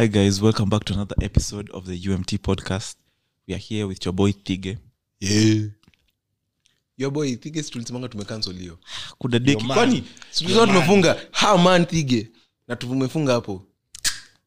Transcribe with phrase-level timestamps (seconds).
[0.00, 2.96] Hi guys, welcome back to another episode of the UMT podcast.
[3.46, 4.78] We are here with your boy Tige.
[5.20, 5.68] yeah.
[6.96, 7.62] yo boy thige
[9.74, 10.04] kwani?
[10.38, 11.16] Tumefunga.
[11.32, 12.28] Ha man thige
[12.68, 13.66] na tumefunga hapo.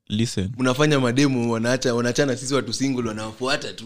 [0.08, 0.52] Listen.
[0.58, 3.86] mnafanya mademo wanaacha wanaachana sisi watu single wanawafuata tu.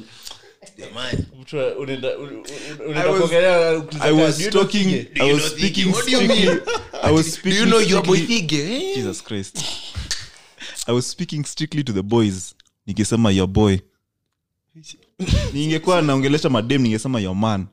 [0.78, 2.46] Jamani Mtu unaenda- un- un-
[2.80, 6.28] I unaenda kuongelea I was do you know talking I was speaking What do you
[6.28, 6.60] mean?
[7.04, 8.94] I was do you know your boy thige?
[8.96, 9.64] Jesus Christ.
[10.88, 12.56] I was speaking strictly to the boys.
[12.88, 13.80] Nikisema your boy.
[15.54, 17.68] Ningekuwa naongelesha madem ningesema your man.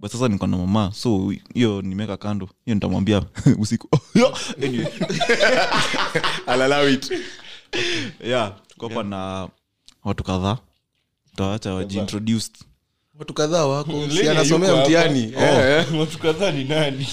[0.00, 0.92] But sasa niko na mama.
[0.94, 2.48] So hiyo nimeka kando.
[2.64, 3.22] Hiyo nitamwambia
[3.58, 3.88] usiku.
[4.64, 4.86] anyway.
[8.24, 8.54] Yeah,
[9.04, 9.48] na
[10.04, 10.58] watu kadhaa.
[11.36, 12.56] tawacha wajiintroduced.
[13.18, 15.40] watu kadhaa wako si anasomea mtihani Oh.
[15.42, 16.00] Eh, eh.
[16.00, 17.06] watu kadhaa ni nani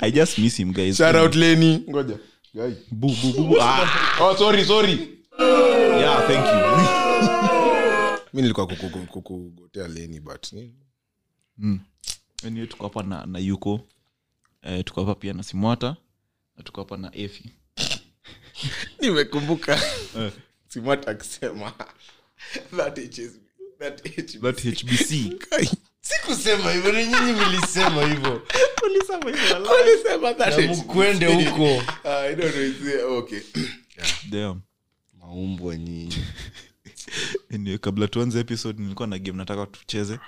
[0.00, 0.96] I just miss him guys.
[0.96, 2.18] Shout out leni ngoja.
[2.54, 3.58] Boo, boo, boo, boo.
[3.60, 6.60] Ah, oh sorry sorry yeah, thank you.
[8.34, 10.52] mi nilikuwa kuku- kuku- kukugotea leni but
[11.58, 11.80] Mm.
[12.46, 13.80] Anyway, tuko hapa na, na yuko
[14.62, 15.96] eh, tuko hapa pia na simwata
[16.56, 17.50] na tuko hapa na efi
[19.00, 19.80] nimekumbuka
[20.18, 20.32] Eh.
[20.68, 21.72] simata akisema
[22.76, 22.94] that
[23.78, 24.40] that HBC.
[24.40, 25.12] that hbc.
[26.08, 28.42] Sikusema hivyo ni nyinyi mlisema hivyo.
[30.76, 31.82] Mkwende huko.
[32.04, 33.40] Ah, I don't know, it's- okay.
[34.30, 34.60] Damn.
[35.20, 36.14] maumbwa nyinyi.
[37.54, 40.18] Anyway, kabla tuanze episode nilikuwa na game nataka tucheze.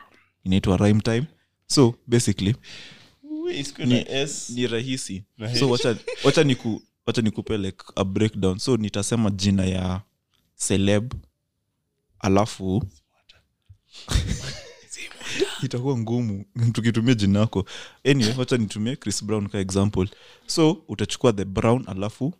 [0.44, 1.24] Inaitwa rime time.
[1.66, 2.56] So basically
[3.86, 4.04] Ni-
[4.54, 5.24] ni rahisi.
[5.58, 8.58] So wacha, wacha niku wacha nikupe like a breakdown.
[8.58, 10.00] So nitasema jina ya
[10.56, 11.12] celeb
[12.18, 12.84] alafu
[15.66, 17.64] itakuwa ngumu tukitumia jina yako
[18.04, 20.08] anyway wacha nitumie chris brown ka example.
[20.46, 22.34] So utachukua the brown alafu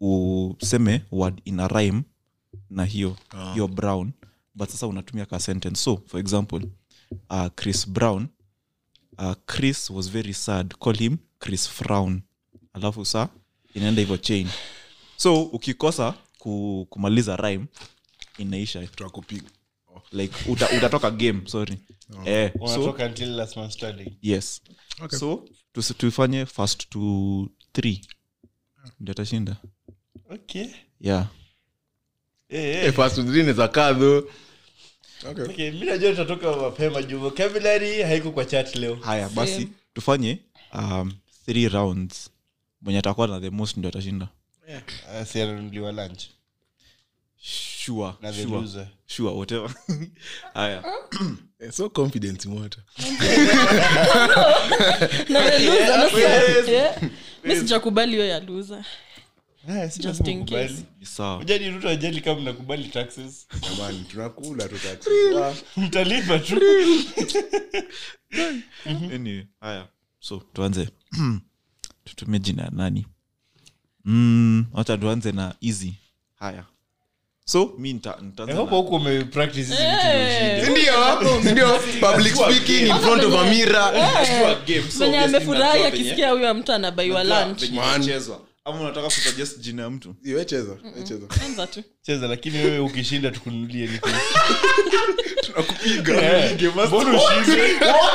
[0.00, 2.02] useme word ina rhyme
[2.70, 3.16] na hiyo
[3.52, 4.12] hiyo brown.
[4.54, 5.82] But sasa unatumia ka sentence.
[5.82, 6.60] So for example
[7.30, 8.28] uh, chris brown
[9.18, 10.74] uh, chris was very sad.
[10.78, 12.22] Call him chris frown.
[12.72, 13.28] Alafu sa
[13.74, 14.48] inaenda hivyo chain.
[15.16, 17.66] So ukikosa ku, kumaliza rhyme
[18.38, 18.88] inaisha.
[20.12, 21.78] Like uta, utatoka game sorry
[22.24, 24.62] eh, so, tufanye until last man standing yes.
[25.00, 25.18] Okay.
[25.18, 25.94] so tusi-
[26.46, 28.00] first to three.
[29.00, 29.56] Ndio atashinda.
[30.30, 30.66] Okay.
[31.00, 31.26] Yeah.
[32.48, 32.84] Eh, eh.
[32.84, 33.92] Eh, first to three inaweza kaa.
[35.30, 35.44] Okay.
[35.44, 38.94] Okay, mi najua tutatoka mapema juu vocabulary haiko kwa chat leo.
[38.94, 40.38] Haya basi tufanye
[40.74, 41.12] um,
[41.46, 42.30] three rounds.
[42.80, 44.28] Mwenye atakuwa na the most ndio atashinda.
[44.68, 44.82] Yeah.
[45.20, 45.26] uh,
[47.84, 48.60] sure na the sure.
[48.60, 48.88] loser.
[49.06, 49.74] Sure whatever.
[50.54, 50.82] Haya.
[51.60, 52.82] Eh, so confident Mwata.
[57.44, 58.84] mi sijakubali hiyo ya luza
[59.90, 60.84] si Just lazima in ukubali.
[61.00, 61.38] ni sawa.
[61.38, 63.46] Ujani Ruto ajali kama mnakubali taxes.
[63.62, 64.76] Jamani, tunakula tu
[65.76, 66.60] mtalipa tu.
[68.86, 69.88] Anyway, haya.
[70.20, 70.88] So tuanze.
[72.04, 73.06] Tutumie jina ya nani?
[74.04, 75.94] Mm, wacha tuanze na easy.
[76.34, 76.64] Haya
[77.52, 77.92] so mi
[78.54, 81.50] hope huko umepractice hizi vitu ndio ushinde.
[81.50, 83.92] Ndio, ndio, public speaking in front of a mirror.
[84.98, 87.62] venye amefurahi akisikia huyo mtu anabaiwa lunch.
[88.64, 90.14] ama unataka kusuggest jina ya mtu?
[90.44, 90.76] Cheza,
[91.66, 91.82] tu.
[92.02, 93.98] Cheza lakini wewe ukishinda tukununulie nini?
[95.46, 96.22] Tunakupiga.
[96.22, 97.74] Eh, mbona ushinde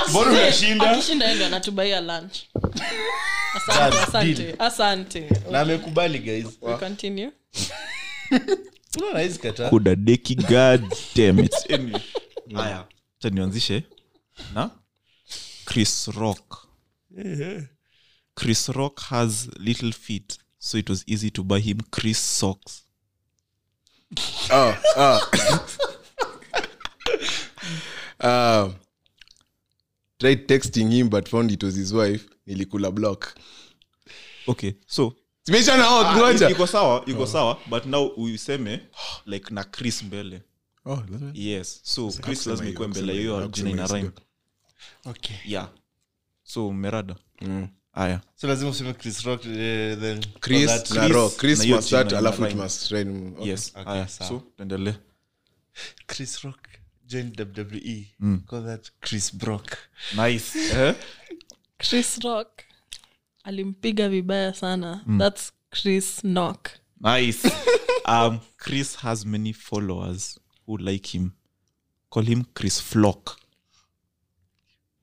[0.10, 0.92] mbona unashinda?
[0.92, 2.38] akishinda anatubaia lunch.
[3.56, 5.30] Asante asante asante.
[5.52, 6.46] Na amekubali guys.
[6.80, 7.32] Continue
[9.70, 10.36] kudadeki
[13.20, 13.84] cha nianzishe.
[14.54, 14.72] Na?
[15.66, 16.68] Chris rock.
[18.36, 22.84] Chris rock has little feet so it was easy to buy him chris socks.
[24.52, 25.32] Oh, oh.
[28.22, 28.76] um,
[30.20, 32.28] tried texting him but found it was his wife.
[32.48, 33.36] Nilikula block.
[34.48, 35.16] Okay so
[35.82, 38.80] out, Ah, iko sawa iko sawa but now uiseme
[39.26, 40.42] like na chris mbele.
[40.86, 41.04] Oh,
[41.34, 44.12] yes so chris lazima ikuwe mbele hiyo jina ina
[45.06, 45.36] okay.
[45.46, 45.70] Yeah.
[46.44, 47.16] So merada.
[47.42, 47.68] Mm.
[47.92, 51.38] haya so lazima useme chris rock then Chris that- Chris Rock.
[51.38, 51.66] Chris.
[51.66, 53.32] Must start, alafu it must rhyme.
[53.38, 53.50] Okay.
[53.50, 53.72] yes.
[53.76, 54.94] Okay, haya so tuendelee.
[56.08, 56.60] Chris rock
[57.08, 58.08] joined wwe
[58.46, 59.78] call that chris brock.
[60.16, 60.60] Nice.
[60.78, 60.96] Eh?
[61.78, 62.50] chris rock
[63.48, 65.02] alimpiga vibaya sana.
[65.18, 66.70] Thats chris knock.
[67.00, 67.50] Nice.
[68.10, 71.32] Um chris has many followers who like him.
[72.10, 73.38] Call him chris flock.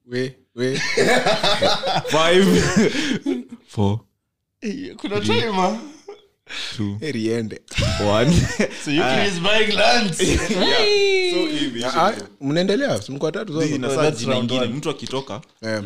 [0.06, 0.76] We, we.
[2.08, 2.46] five
[3.66, 4.00] four.
[4.62, 5.78] Kuna timer
[12.40, 12.98] mnaendelea?
[14.68, 14.90] Mtu
[15.62, 15.82] Eh,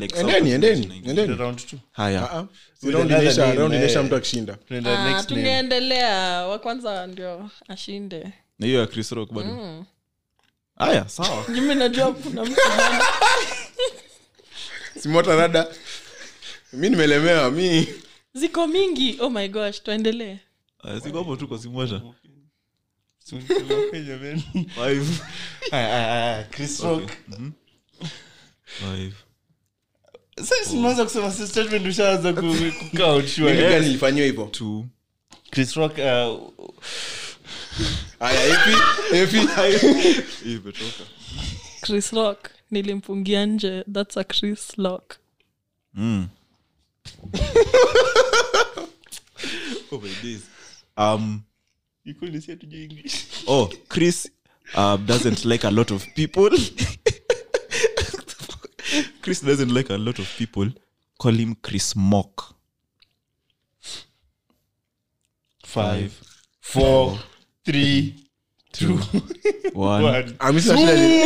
[2.25, 2.45] Ah, ah.
[2.83, 4.05] Inaisha- name, round inaisha eh.
[4.07, 5.43] mtu akishinda Tunaenda Ah, next name.
[5.43, 8.33] tungeendelea wa kwanza ndio ashinde.
[8.59, 9.85] Na hiyo ya chris rock bado.
[10.79, 11.45] Haya sawa.
[11.55, 12.61] Jumi najua kuna mtu
[15.03, 15.67] simota rada.
[16.73, 17.89] Mi nimelemewa mi.
[18.35, 19.17] Ziko mingi.
[19.21, 20.37] Oh my gosh tuendelee
[20.85, 21.01] Aya,
[21.37, 22.01] tu kwa simwasha
[26.83, 27.11] Rock.
[28.65, 29.15] five.
[31.05, 32.33] Kusema statement ushaanza
[35.51, 36.53] Chris Rock, uh,
[41.81, 43.85] chris rock nilimfungia nje.
[43.93, 45.15] Thats a chris lock
[45.95, 46.29] Mm.
[49.93, 50.43] oh my days.
[50.99, 51.45] Um,
[52.03, 53.45] you couldn't say hatujui English.
[53.47, 54.29] oh, Chris
[54.75, 56.50] um, doesn't like a lot of people.
[59.23, 60.69] Chris doesn't like a lot of people.
[61.19, 62.56] Call him Chris Mock.
[65.65, 66.21] Five,
[66.61, 67.19] four,
[67.65, 68.28] three,
[68.73, 68.87] two,
[69.75, 70.03] One.
[70.05, 70.37] one.
[70.41, 71.23] Ah, shida ni-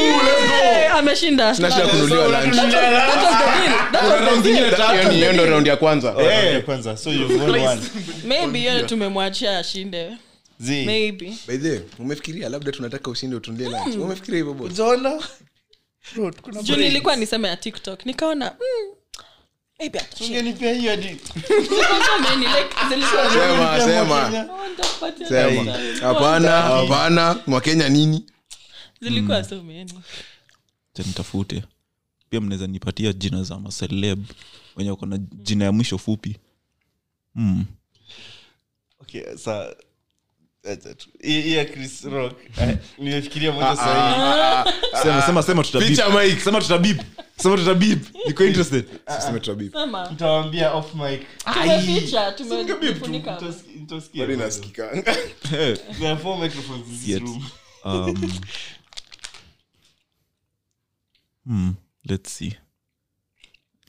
[0.99, 1.55] ameshinda.
[1.55, 2.57] Sina shida kunuliwa lunch.
[2.57, 2.73] That was
[3.39, 3.93] the deal.
[3.93, 4.71] That was the deal.
[5.01, 6.15] Hiyo ni- hiyo ndo raundi ya kwanza.
[6.65, 6.97] Kwanza.
[6.97, 7.81] So you've won one.
[8.25, 10.11] maybe hiyo tumemwachia ashinde.
[10.61, 10.85] Zee.
[10.85, 11.37] maybe.
[11.47, 13.97] By the way, umefikiria labda tunataka ushinde utulie lunch?
[13.97, 14.73] Umefikiria hivyo boss?
[16.15, 18.07] Bro, juu nilikuwa niseme ya tiktok.
[18.07, 18.95] Nikaona mm,
[26.01, 28.27] hapana hapana mwakenya nini?
[29.01, 29.93] Zilikuwa so many
[31.07, 31.65] nitafute.
[32.31, 34.25] Pia mnaweza nipatia jina za maseleb
[34.77, 36.37] wenye wako na jina ya mwisho fupi.
[37.35, 37.65] Mm.
[39.01, 39.77] Okay, sa- acha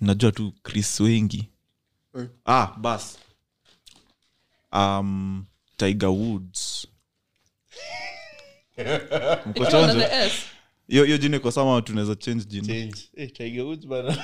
[0.01, 1.49] najua tu chris wengi.
[2.17, 2.27] Eh.
[2.45, 3.17] ah bas
[4.71, 5.45] um,
[5.77, 6.87] tiger woods.
[8.77, 9.81] Mko It's chonjo?
[9.91, 10.33] under the S.
[10.87, 12.73] hiyo hiyo jina iko sama tunaweza change jina
[13.15, 14.17] Eh, Tiger Woods bana.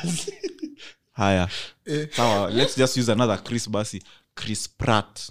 [1.11, 1.49] haya.
[1.85, 2.07] Eh.
[2.15, 4.03] sawa let's just use another chris basi
[4.35, 5.29] chris prat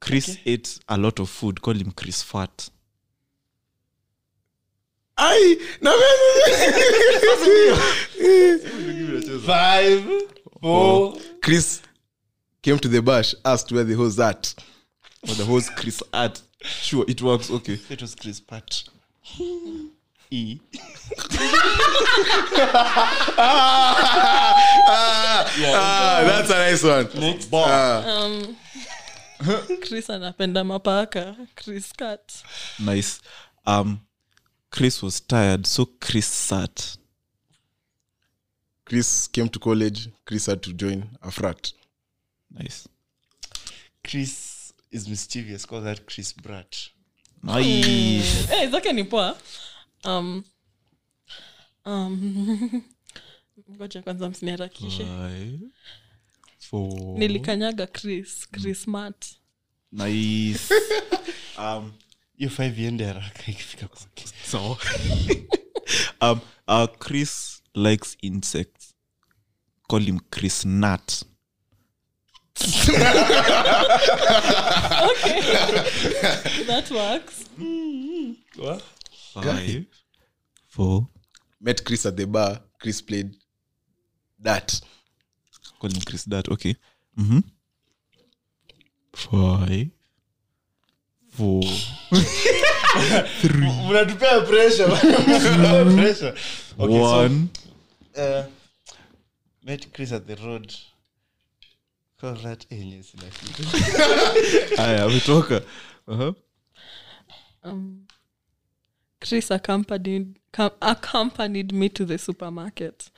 [0.00, 1.60] chris ate a lot of food.
[1.60, 2.70] Call him chris fat.
[5.16, 6.08] Ai, na mimi-
[9.46, 10.04] Five,
[10.60, 11.82] four, chris
[12.62, 14.54] came to the bash asked where the hose at.
[15.28, 16.40] Or the hose chris at.
[16.62, 17.78] Sure it works okay.
[17.90, 18.84] It was Chris Pat.
[20.30, 20.58] E.
[25.70, 27.08] ah, that's a nice one.
[27.20, 27.48] Next.
[27.52, 28.56] ah, Um,
[29.86, 31.36] chris anapenda mapaka.
[31.56, 32.42] Chris cat
[32.80, 33.20] nice.
[33.66, 34.00] Um
[34.70, 36.96] chris was tired so chris sat.
[38.84, 40.08] Chris came to college.
[40.24, 41.72] Chris had to join a frat
[42.50, 42.88] nice.
[44.02, 45.66] Chris is mischievous.
[45.66, 46.76] Call that Chris brat
[47.42, 48.46] nice.
[48.50, 49.36] Hey, zake ni poa.
[50.04, 50.44] Um,
[51.84, 52.82] um,
[53.70, 55.06] ngoja kwanza msiniharakishe.
[56.58, 59.26] Four, nilikanyaga chris chris mat
[59.92, 60.74] nice.
[61.58, 61.92] Um
[62.36, 64.78] hiyo five iende haraka ikifika kwake so
[66.20, 68.94] um uh chris likes insects.
[69.88, 71.24] Call him chris nut
[76.66, 77.44] that works.
[79.34, 79.86] Five
[80.68, 81.08] four.
[81.60, 82.60] Met chris at the bar.
[82.80, 83.34] Chris played
[84.40, 84.80] that.
[85.80, 86.74] Call him chris dat okay.
[87.18, 87.38] Mm-hmm.
[89.14, 89.88] five
[91.30, 91.62] four.
[93.88, 94.88] Mnatupea pressure.
[95.96, 96.34] Pressure.
[96.78, 97.50] Okay one.
[98.14, 98.44] so uh,
[99.64, 100.96] met Chris at the road call that enye sina kitu
[104.76, 105.62] haya ametoka
[106.06, 106.32] uh-huh.
[107.62, 108.06] um,
[109.20, 113.10] chris accompanied, com- accompanied me to the supermarket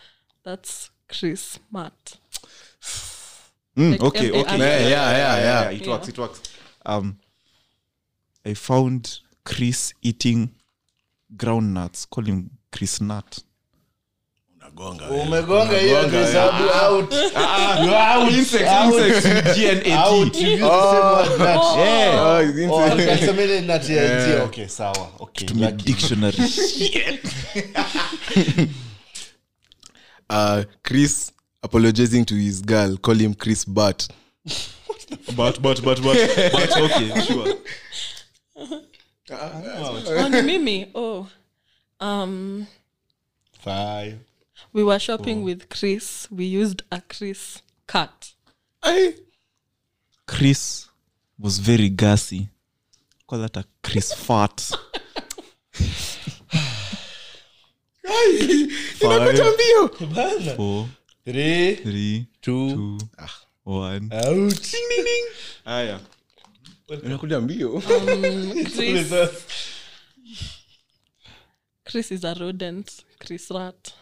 [0.44, 2.18] that's chris mat
[3.76, 4.58] Mm, Like okay, okay.
[4.58, 5.70] Yeah, yeah, yeah.
[5.70, 6.42] It works, it works.
[6.84, 7.18] Um,
[8.44, 10.50] I found Chris eating
[11.36, 12.08] groundnuts.
[12.10, 13.42] Call him Chris Nut.
[14.70, 17.12] Nagonga umegonga hiyo Umegonga, hesabu out.
[17.12, 17.36] You out.
[17.36, 17.86] Out.
[17.86, 18.32] Out.
[18.32, 19.12] You use the same word,
[21.38, 21.60] nut.
[21.62, 21.76] Oh,
[22.72, 23.44] Oh, insane.
[23.44, 24.42] ile nut ya njia.
[24.44, 25.08] Okay, sawa.
[25.18, 25.92] Okay, lucky.
[30.30, 32.96] uh, chris apologizing to his girl.
[32.96, 34.08] Call him chris but
[35.36, 36.16] but but but but
[36.52, 37.54] but okay sure.
[39.32, 40.86] Oh, ni mimi?
[40.94, 41.26] Oh.
[42.00, 42.66] Um
[43.64, 44.18] Five.
[44.72, 46.28] We were shopping with chris.
[46.30, 48.34] We used a chris cut
[48.82, 49.14] Ay,
[50.26, 50.88] chris
[51.38, 52.48] was very gassy.
[53.26, 54.70] Call that a chris fart.
[59.00, 60.88] Inapita mbio.
[61.24, 62.98] Three, three two, two
[63.64, 64.10] one.
[64.12, 64.76] Out.
[65.64, 66.00] haya
[67.04, 67.80] inakuja mbio.
[68.74, 69.12] Chris.
[71.84, 73.04] Chris is a rodent.
[73.18, 73.92] Chris rat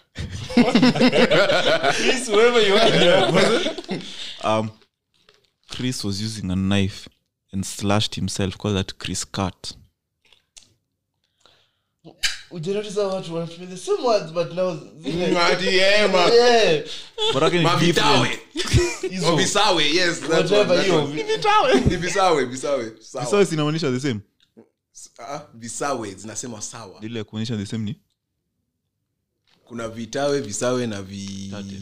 [1.94, 4.00] Please, whoever you are.
[4.44, 4.70] um
[5.68, 7.08] chris was using a knife
[7.52, 9.74] and slashed himself call that chris cut.
[12.50, 15.30] How watu wanatumia the same words, but now Yeah.
[23.44, 24.20] Zinamaanisha the same?
[25.18, 27.00] Ah, visawe zinasema sawa.
[27.00, 28.00] Ile kuonyesha the same ni
[29.68, 31.80] kuna vitawe visawe na vi Tate.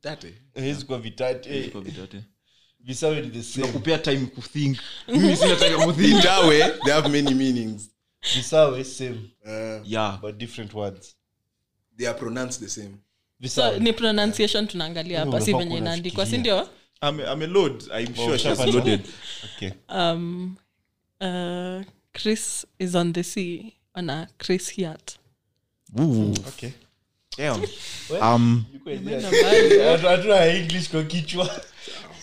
[0.00, 0.34] tate?
[0.54, 1.48] Haiwezi kuwa vitatu.
[1.72, 2.24] Kwa vitate.
[2.80, 3.98] visawe ni the same.
[3.98, 4.78] time kuthink
[5.08, 7.90] mimi sina kuthink vitawe they have many meanings.
[8.34, 10.20] Visawe, same, uh, yeah.
[10.20, 11.16] But different words.
[11.96, 12.98] they are pronounced the same.
[13.48, 16.38] So ni pronunciation tunaangalia hapa si venye inaandikwa si
[17.46, 19.00] load i'm sure loaded.
[19.56, 19.70] Okay.
[19.88, 20.56] um
[21.20, 21.82] uh
[22.12, 25.19] chris is on the sea on a chris yacht
[25.98, 26.32] Ooh.
[26.48, 26.74] Okay.
[27.36, 27.62] Damn.
[28.20, 28.66] um
[30.60, 30.88] english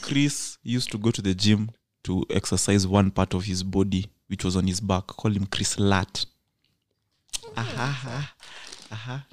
[0.02, 1.70] chris used to go to the gym
[2.04, 5.80] to exercise one part of his body which was on his back call him chris
[5.80, 6.26] lat
[7.56, 8.34] aha
[8.92, 9.26] aha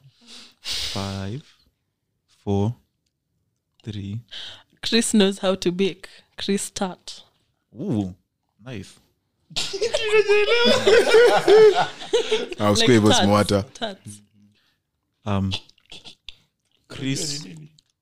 [0.60, 1.42] five
[2.44, 2.74] four
[3.82, 4.20] three
[4.80, 7.22] chris knows how to bake chris Tat.
[7.78, 8.14] Ooh,
[8.64, 8.98] nice.
[15.26, 15.52] um
[16.88, 17.46] chris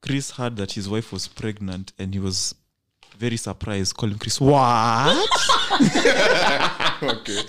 [0.01, 2.55] chris heard that his wife was pregnant and he was
[3.19, 4.41] very surprised calling chris.
[4.41, 5.17] What?
[7.03, 7.43] Okay.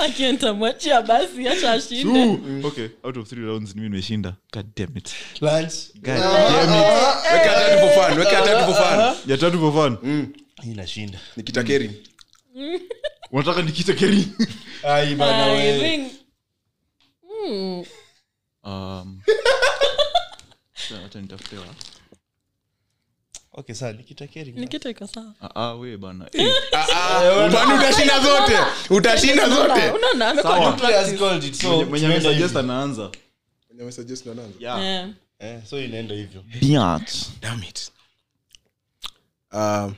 [1.08, 2.66] basi acha ashinde.
[2.66, 5.14] Okay out of three rounds nimi nimeshinda god damn it.
[5.42, 6.86] Lunch god damn it.
[7.34, 9.30] Weka tatu for fun weka tatu for fun.
[9.30, 9.98] Ya tatu for fun.
[10.64, 12.04] Hii inashinda nikita keri
[13.32, 14.28] unataka nikita keri
[14.84, 16.12] ai bana wewe we ring.
[17.22, 17.84] Hmm.
[18.64, 19.22] um
[21.14, 21.76] acha nitafute wa-
[23.54, 25.34] okay sawa nikita keri nikita iko sawa.
[25.42, 28.58] Ah ah we bana kwani utashinda zote.
[28.90, 29.90] Utashinda zote.
[29.92, 30.72] unaona amekuwa Sawa.
[30.72, 31.18] na Play has practice.
[31.20, 32.54] called it, so mwenye mwenye tunaenda amesuggest
[34.24, 34.40] hivi.
[34.42, 34.58] anaanza.
[34.60, 34.82] Yeah.
[34.84, 35.10] Eh.
[35.40, 36.42] Eh, so inaenda hivyo.
[36.62, 37.92] Biatch Damn it.
[39.52, 39.96] Um,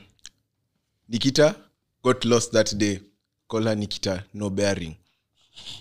[1.08, 1.54] nikita
[2.02, 2.98] got lost that day.
[3.48, 4.22] Call her nikita.
[4.34, 4.96] No bearing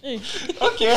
[0.04, 0.20] Eh.
[0.62, 0.96] Okay.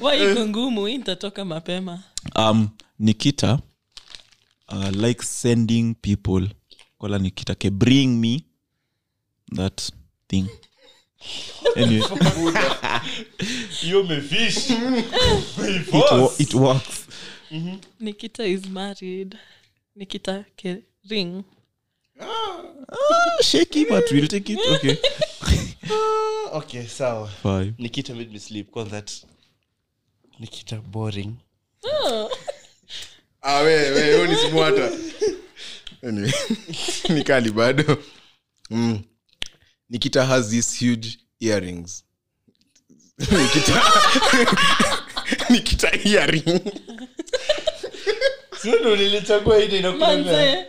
[0.00, 0.88] Why iko ngumu?
[0.88, 2.02] Intatoka mapema.
[2.36, 3.58] Um nikita
[4.68, 6.48] uh, like sending people.
[6.98, 8.44] Kola nikita ke bring me
[9.56, 9.90] that
[10.28, 10.46] thing.
[11.76, 12.06] Anyway.
[15.62, 17.06] It, wo- it works.
[18.00, 19.38] Nikita is married.
[19.96, 21.44] Nikita ke ring
[22.20, 24.58] ah, shaky but we'll take it.
[24.74, 24.98] Okay.
[26.52, 27.28] Okay sawa.
[27.28, 28.70] Five nikita made me sleep.
[28.72, 29.24] Call that
[30.40, 31.36] nikita boring.
[33.42, 34.90] Ah, we, we, huyo ni smwata
[36.02, 36.32] anyway,
[37.40, 38.02] ni bado.
[38.70, 39.02] Mm.
[39.90, 42.04] nikita has these huge earrings.
[43.30, 43.82] Nikita
[45.50, 46.60] nikita earring.
[48.62, 50.66] Sio ndo nilichagua ile inakulemea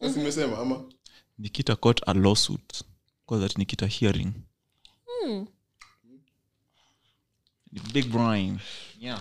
[0.00, 0.84] manze Sasa ama?
[1.38, 2.82] Nikita caught a lawsuit.
[3.26, 4.44] Call that nikita hearing.
[7.72, 8.60] The big brain
[8.98, 9.20] yeah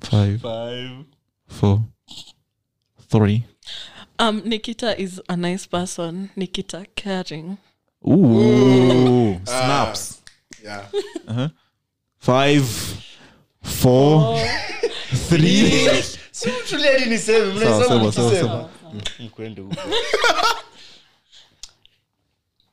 [0.00, 0.40] five.
[0.40, 1.04] Five.
[1.48, 1.84] Four.
[3.08, 3.46] Three.
[4.18, 6.30] Um nikita is a nice person.
[6.36, 7.58] Nikita caring.
[8.06, 10.20] Ooh, snaps.
[10.62, 10.86] yeah.
[12.18, 12.66] Five,
[13.62, 14.63] four, three.
[16.30, 17.52] Si mtulie niseme
[19.18, 19.76] mkwende huko.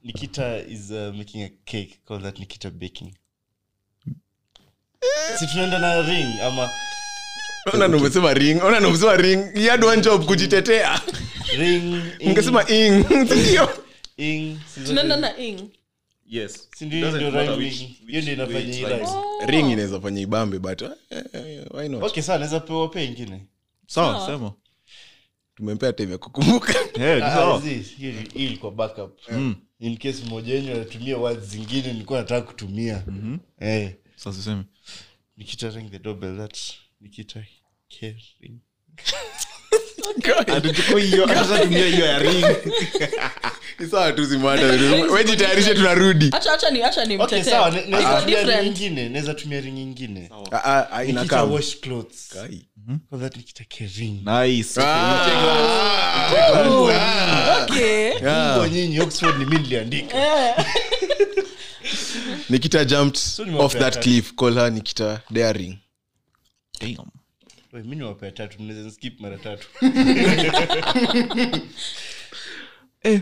[0.03, 3.13] Nikita is uh, making a cake call that nikita baking.
[5.39, 6.69] Si tunaenda na ring ama
[7.73, 7.87] ona
[8.33, 8.79] ring ona
[9.17, 9.53] ring.
[9.53, 9.69] He
[10.01, 11.01] job kujitetea.
[11.57, 12.29] Ring ing,
[12.69, 13.69] ing ndio?
[14.17, 15.69] Ing, tunaenda na ing
[16.31, 16.69] yes.
[16.79, 17.73] Rhyme.
[19.45, 20.91] ring inaweza fanya ibambe but eh,
[21.33, 22.03] eh, why not?
[22.03, 23.45] Okay sawa naweza pewa pe ingine.
[23.87, 24.53] Sawa sema.
[25.55, 26.73] Tumempea time ya kukumbuka.
[26.99, 27.61] Eh, Ah,
[28.33, 29.19] ilikuwa backup.
[29.31, 29.55] Mm.
[29.79, 33.03] in case mmoja wenyu anatumia words zingine nilikuwa nataka kutumia.
[33.59, 33.95] Eh.
[34.15, 34.63] Sasa useme
[35.37, 36.57] nikita ring the doorbell that
[37.01, 37.43] nikita
[37.99, 38.59] caring
[41.61, 42.45] tumia hiyo ya ring.
[43.79, 44.63] Ni sawa tu zimada
[45.13, 46.29] wejitayarishe tunarudi.
[46.31, 49.11] Acha acha ni acha ni okay sawa ne- Iko tumia ring different.
[49.11, 50.29] naweza tumia ring nyingine.
[51.07, 52.35] Nikita wash clothes.
[53.09, 54.79] For that nikita caring nice.
[57.63, 58.69] Okay.
[58.71, 60.17] nyinyi oxford ni mimi niliandika.
[62.49, 63.21] Nikita jumped
[63.59, 64.33] off that cliff.
[64.35, 65.77] Call her nikita daring
[66.79, 67.11] Damn.
[67.73, 69.67] Mimi niwapea tatu mnaweza skip mara tatu.
[73.03, 73.21] Eh.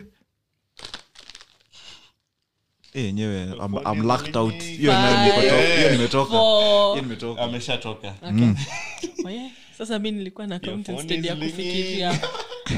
[2.93, 4.63] Eh, yenyewe I'm, I'm locked out.
[4.63, 6.31] Hiyo nayo nimetoka- hiyo nimetoka.
[6.31, 7.41] For- hiyo nimetoka.
[7.41, 8.15] Ameshatoka.
[9.77, 12.19] Sasa mi nilikuwa na count phone ya kufikiria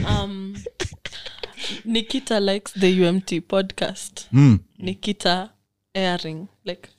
[0.09, 0.57] um,
[1.85, 4.27] nikita likes the umt podcast.
[4.31, 4.59] Mm.
[4.77, 5.49] nikita
[5.93, 6.89] airing like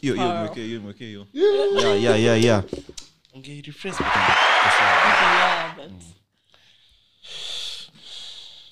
[0.00, 2.02] hiyo hiyo mwekee hiyo mwekee hiyo yeah.
[2.02, 2.64] Yeah yeah yeah
[3.34, 5.90] ungeirefresh yeah, but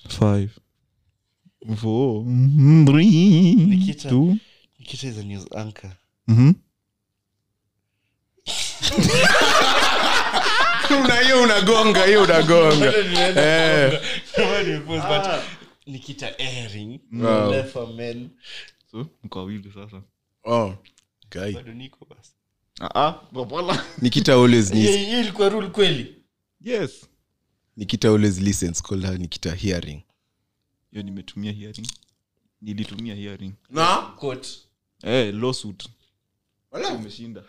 [0.09, 0.49] five.
[1.77, 2.23] Four.
[2.25, 3.55] Mm, three.
[3.55, 4.09] Nikita.
[4.09, 4.37] two.
[4.79, 5.91] Nikita is a news anchor.
[6.27, 6.53] Mhm
[11.03, 12.93] una hiyo unagonga hiyo unagonga
[13.35, 14.01] Eh.
[15.85, 17.51] nikita airing Wow.
[17.51, 18.29] left for men.
[18.91, 20.01] So mko sasa.
[20.43, 20.75] Oh,
[21.29, 21.51] Kai.
[21.53, 22.31] bado niko basi.
[22.81, 26.15] Ah ah bapala nikita always hiyo hiyo ilikuwa rule kweli?
[26.61, 26.91] Yes.
[27.77, 30.01] Nikita always listens call her nikita hearing.
[30.91, 31.87] Hiyo nimetumia hearing.
[32.61, 33.53] Nilitumia hearing.
[33.69, 33.95] Na?
[33.97, 34.49] Quote.
[35.03, 35.83] eh lawsuit.
[36.95, 37.41] Umeshinda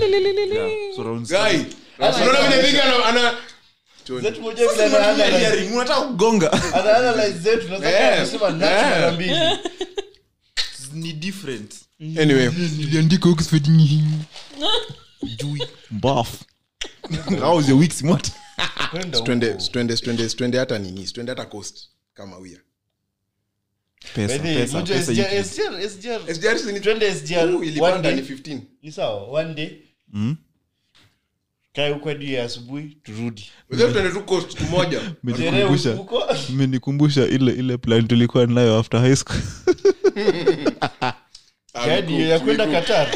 [0.00, 0.54] lilililili.
[0.56, 1.58] yeah so round Guy,
[1.98, 3.34] unaona vile Big ana- ana
[4.22, 5.72] Zetu moja vile ana hearing.
[5.74, 6.50] Unataka kugonga.
[7.38, 8.50] Zetu kusema
[9.12, 9.34] mbili
[10.96, 11.74] ni different.
[12.00, 12.48] Anyway.
[12.78, 13.68] Niliandika oxford
[15.38, 15.62] jui.
[15.90, 16.42] Mbaf
[17.40, 18.32] how was your week smart
[19.22, 22.58] twende twende twende twende hata nini twende hata coast kama wia
[24.14, 28.22] pesa By the way, pesa pesa SGR SGR SGR SGR ni- twende SGR ilipanda ni
[28.22, 29.70] 15 ni sawa one day.
[30.12, 30.36] Mm.
[31.72, 33.50] kae huko hadi ya asubuhi turudi.
[33.70, 35.14] Wewe twende tu coast tumoja sherehe
[35.64, 36.22] Mmenikumbusha- huko?
[36.50, 39.40] mmenikumbusha ile ile plan tulikuwa nayo after high school
[41.80, 43.08] hadi ya kwenda Qatar.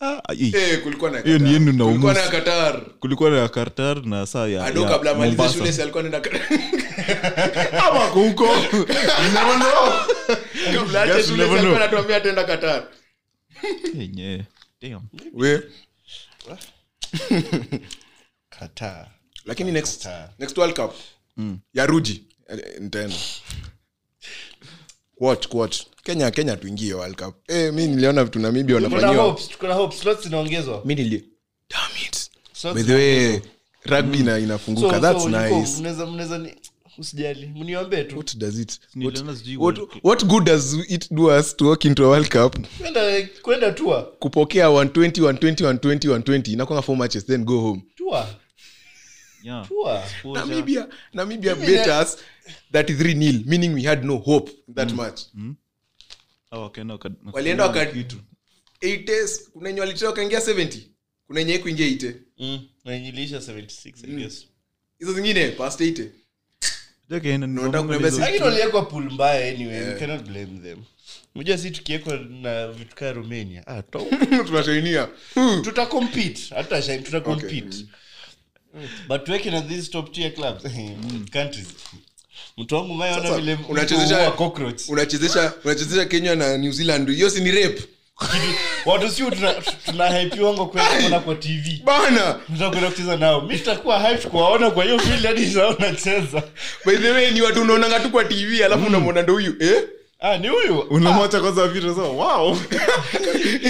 [0.00, 0.52] Ah, ai.
[0.54, 3.48] Eh, kulikuwa na Hiyo ni yenu na Kulikuwa na.
[3.48, 4.06] Qatar.
[4.06, 5.58] na saa ya, ado ya kabla amalize Mombasa.
[5.58, 6.40] shule si alikuwa anaenda Qatar.
[7.88, 8.48] Ama ako huko.
[10.74, 12.88] Kabla aache shule alikuwa anatuambia ataenda Qatar.
[13.94, 14.44] Yenyewe.
[15.32, 15.62] We.
[18.50, 19.06] Qatar.
[19.44, 20.30] Lakini next Qatar.
[20.38, 20.94] next world cup.
[21.74, 23.16] Ya ruji eh, nitaenda.
[25.18, 27.34] Watch watch kenya kenya tuingie world cup.
[27.48, 30.82] Eh mi niliona vitu namibia wanafanyiwa hopes na hopes slots zinaongezwa.
[30.84, 31.24] Mi nili
[31.70, 32.30] damn it.
[32.52, 33.40] Slots by the way
[33.84, 34.94] rugby ina inafunguka.
[34.94, 36.38] So- that's so nice.
[36.38, 36.54] ni
[36.98, 38.16] usijali mniombe tu.
[38.16, 42.08] What does it what, what, what good does it do us to walk into a
[42.08, 42.56] world cup?
[42.78, 44.06] Kwenda kwenda tour.
[44.18, 47.82] Kupokea 120 120 120 120 inakwanga four matches then go home.
[47.96, 48.26] Tour.
[49.42, 49.68] Yeah.
[49.68, 50.02] tour.
[50.34, 52.18] Namibia namibia beat us
[52.72, 54.96] 33 nil meaning we had no hope that mm.
[54.96, 55.20] match.
[55.34, 55.65] Waka-
[57.32, 58.16] walienda waka kitu.
[58.82, 60.78] 80s kuna yenye walitoa wakaingia 70
[61.26, 62.68] kuna enye kuingia ite mm.
[62.84, 62.92] na
[63.38, 64.06] 76 I
[64.98, 66.08] hizo zingine past 80
[67.10, 70.78] Jake ina- Unataka ndio kuniambia hizo- lakini waliekwa pool mbaya anyway we cannot blame them.
[71.34, 73.66] Mja si tukiekwa na vitu kaa romania.
[73.66, 73.82] Ah,
[74.46, 75.08] tunashainia.
[75.62, 75.86] Tuta
[76.50, 76.98] hata shine
[79.08, 80.62] but tuweke na these top tier clubs.
[81.32, 81.68] Countries
[82.58, 84.32] mtu wangu mayeona vile unachezesha-
[84.88, 87.10] unachezesha unachezesha kenya na new zealand.
[87.10, 87.82] Hiyo si ni rape.
[88.86, 89.54] Watu sio tuna,
[89.86, 92.32] tuna hype wango kwenda kuona kwa tv bana!
[92.46, 93.40] Tutakwenda kucheza nao.
[93.40, 96.42] Mi tutakuwa hype kuwaona kwa hiyo vile hadi naona cheza
[96.86, 99.82] by the way ni watu unaonanga tu kwa tv alafu unamwona ndo huyu eh?
[100.20, 100.78] Ah ni huyu.
[100.80, 102.50] Unamwacha kwanza vitu sasa wow.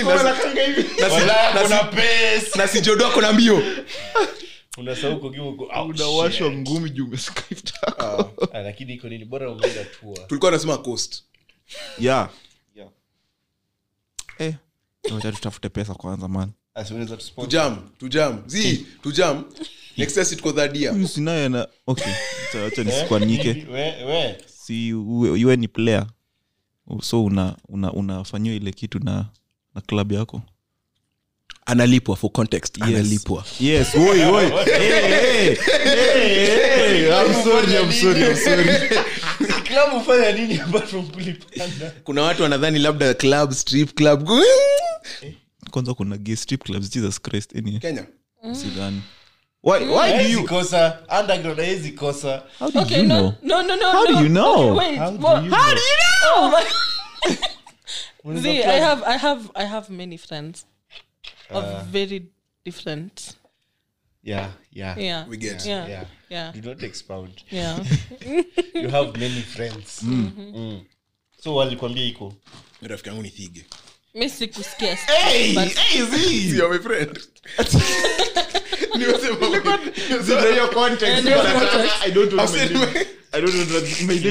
[0.07, 0.35] Wala,
[1.63, 2.51] kuna pace.
[2.59, 3.63] na sijodo ako mbio
[4.77, 5.31] unasahau
[5.89, 7.07] unawashwa ngumi juu
[8.53, 9.25] Ah, lakini iko nini?
[9.25, 10.27] Bora umeenda tour.
[10.27, 11.23] Tulikuwa nasema coast.
[11.99, 12.31] Yeah.
[12.77, 12.91] Yeah.
[14.39, 14.55] Eh
[15.33, 16.51] tutafute pesa kwanza man.
[16.75, 16.95] Asi
[17.35, 18.43] tujam tujam.
[18.47, 19.45] Zi tujam.
[19.97, 20.27] Next year.
[20.53, 21.09] Dhadia Huyu
[21.49, 22.13] na okay
[22.47, 24.37] Wacha- wacha nisikwanike hivi, we- we.
[24.47, 26.07] si uwe, uwe ni player.
[27.03, 29.27] So una una unafanyiwa ile kitu na
[29.75, 30.43] na klabu yako
[31.67, 32.87] analipwa for context Yes.
[32.89, 38.65] analipwa yes woi woi hey, hey, hey, hey, I'm sorry, I'm sorry, I'm sorry.
[39.69, 41.91] Club hufanya nini apart from kulipana?
[42.05, 44.31] kuna watu wanadhani labda club strip club
[45.71, 48.07] kwanza kuna gay strip clubs jesus christ any kenya
[48.53, 49.03] sidhani
[49.65, 53.63] why why do you kosa underground haezi kosa how do Okay, you no, know no,
[53.63, 53.91] no, no.
[53.93, 54.55] How do you know?
[54.77, 54.99] Okay, wait.
[54.99, 55.75] How do what- you how know?
[55.75, 56.37] do you know?
[56.37, 58.63] Oh my- See.
[58.65, 60.65] I have, I have, I have many friends
[61.51, 62.23] of very
[62.65, 63.37] different.
[64.25, 64.99] Yeah, yeah.
[64.99, 66.05] Yeah, we get yeah, Yeah.
[66.31, 67.43] yeah, Do not expound.
[67.51, 67.79] yeah.
[68.75, 70.01] You have many friends.
[70.03, 70.81] Mm.
[71.43, 72.35] So walikwambia iko
[72.83, 73.67] rafiki yangu ni thige.
[74.15, 74.95] Mi sikusikia.
[74.97, 75.55] Hey!
[75.55, 75.79] But-
[76.51, 77.19] Sio my friend.
[78.97, 78.99] I
[82.11, 84.31] don't know my- i don't know my name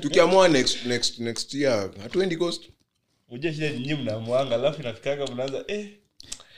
[0.00, 2.62] Tukiamua next next next year hatuendi coast.
[3.40, 5.88] Shida mnamwanga alafu inafikaga mnaanza eh.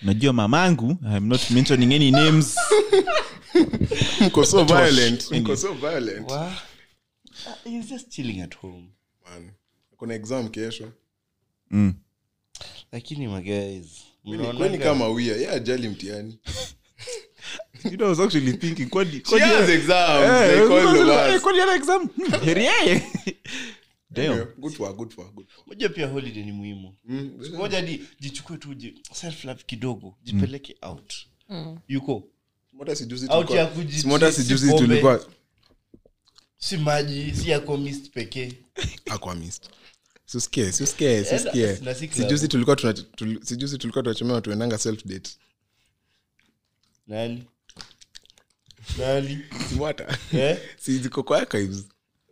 [0.02, 2.56] Najua mamangu i'm not mentioning any names.
[4.20, 6.30] Mko so violent mko so violent.
[6.30, 6.50] Wow.
[7.64, 8.88] He's just chilling at home.
[9.24, 9.50] man
[9.96, 10.92] kuna exam kesho.
[11.70, 11.94] Mm.
[12.92, 14.04] Lakini my guys,
[14.82, 16.38] kama wia ajali mtihani
[17.84, 21.12] you know i was actually thinking kwani She kwani has exams, Yeah, they call the
[21.30, 21.42] eh, us.
[21.42, 22.08] kwani exam?
[22.44, 23.02] Heri yeye.
[24.10, 24.44] Damn.
[24.58, 25.88] good for good for good for her.
[25.94, 26.94] Pia holiday ni muhimu.
[27.04, 28.74] Mm, moja di jichukue tu
[29.12, 31.14] self love kidogo jipeleke out.
[31.88, 32.22] Yuko.
[32.70, 35.26] Simota sijuzi Out tulikuwa- ya kuji- Simota sijuzi tulikuwa
[36.58, 37.76] si maji si yako
[38.12, 38.52] pekee.
[39.10, 39.64] Aqua mist.
[40.26, 41.68] Siusikie, siusikie, siusikie.
[41.68, 42.22] Enda, na si club.
[42.22, 42.76] sijuzi tulikuwa
[43.42, 45.30] sijuzi tulikuwa tunachomea watu self date
[47.06, 47.44] nani?
[48.98, 49.38] Nani?
[49.68, 50.58] Simwata eh?
[50.82, 51.84] Si ziko kwa archives.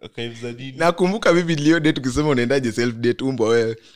[0.02, 0.78] Akaivuza nini?
[0.78, 3.76] Nakumbuka mimi lio ukisema unaendaje self date umbo wewe.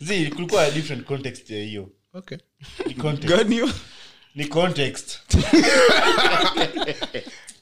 [0.00, 1.88] Zi kulikuwa na different context ya hiyo.
[2.12, 2.38] Okay.
[2.86, 3.36] Ni context.
[3.36, 3.70] Gani hiyo?
[4.34, 5.18] Ni context.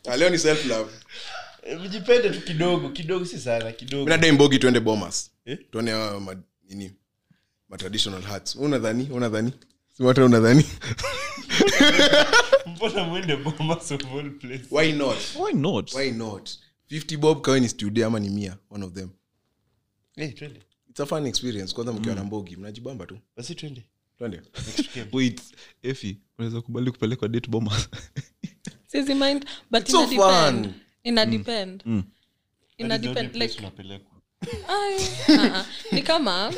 [0.09, 0.93] Ah, leo ni self love.
[1.63, 4.09] Eh, mjipende tu kidogo kidogo si sana kidogo.
[4.11, 5.31] Nadai mbogi bomas.
[5.45, 5.59] Eh?
[5.71, 6.37] tuone uh, ma,
[6.69, 6.93] nini
[7.69, 9.53] ma traditional hats unadhani unadhani
[9.99, 10.65] simwata unadhani
[12.77, 14.65] mbona mwende bomas of all place?
[14.71, 15.17] Why not?
[15.37, 15.95] Why not?
[15.95, 16.51] Why not?
[16.91, 19.09] 50 bob kawe ni studio ama ni mia one of them.
[20.17, 20.61] Hey, twende.
[20.91, 21.75] It's a fun experience.
[21.75, 23.19] Kwanza mkiwa na mbogi mnajibamba tu.
[23.37, 23.83] Basi twende.
[24.19, 24.43] Twende.
[25.13, 25.41] Wait
[25.83, 27.89] efi unaweza kubali kupelekwa date bombers
[28.87, 30.65] Sizi mind, but It's so ina depend.
[30.65, 30.75] fun.
[31.05, 31.83] Ina depend.
[31.87, 32.03] Ina
[32.89, 34.19] That is the only depend, like, unapelekwa.
[34.69, 35.67] Uh-uh.
[35.93, 36.53] ni kama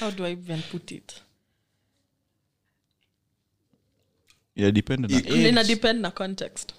[0.00, 1.12] how do i even put it
[4.56, 5.48] yeah na age.
[5.48, 6.74] ina depend na context.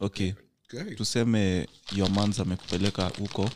[0.00, 0.32] Okay.
[0.74, 0.94] Okay.
[0.94, 1.66] tuseme
[1.96, 3.50] your mans amekupeleka huko.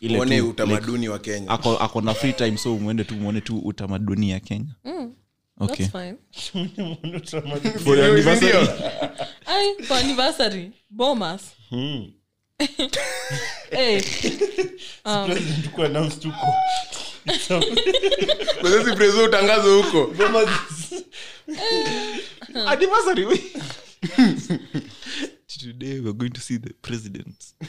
[0.00, 1.50] Ile uone tu, like, utamaduni wa kenya.
[1.50, 4.74] ako, ako na free time so mwende tu mwone tu utamaduni ya kenya.
[5.58, 6.16] Okay that's fine.
[7.84, 8.68] For your anniversary.
[9.46, 10.72] Ay, for anniversary.
[10.90, 11.54] Bomas.
[11.70, 12.12] Hmm.
[13.70, 14.00] Hey,
[15.04, 15.30] um,
[18.60, 20.14] kwezesi prezo utangazo huko.
[22.66, 23.24] Anniversary
[25.46, 27.54] today we're going to see the president.
[27.60, 27.68] Of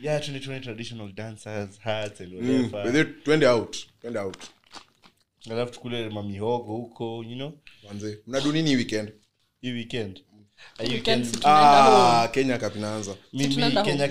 [0.00, 2.70] Yeah, 2020 traditional dancers, hats and Mm,
[3.24, 4.36] twende out twende out.
[5.50, 7.52] Alafu tukule mamihogo huko you know.
[8.26, 9.12] Mnadu nini weekend?
[9.60, 10.24] Hii weekend
[11.44, 13.14] Ah, ah, kenya cup inaanza.
[13.32, 14.08] Mimi Kenya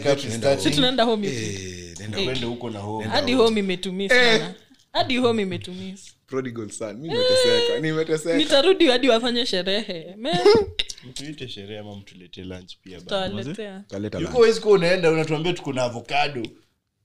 [1.05, 1.27] home.
[1.27, 2.25] Eh, nenda Eh.
[2.25, 3.05] Twende huko na home.
[3.05, 3.59] hadi home.
[3.59, 4.53] imetumis sana.
[4.93, 8.37] Hadi home imetumis prodigal son mi nimeteseka nimeteseka.
[8.37, 10.15] Nitarudi hadi wafanye sherehe.
[10.17, 10.37] Man,
[11.09, 13.01] mtuite sherehe ama mtulete lunch pia bana.
[13.01, 16.43] tutawaletea kaleta Yuko huwezi kuwa unaenda unatuambia tuko na avocado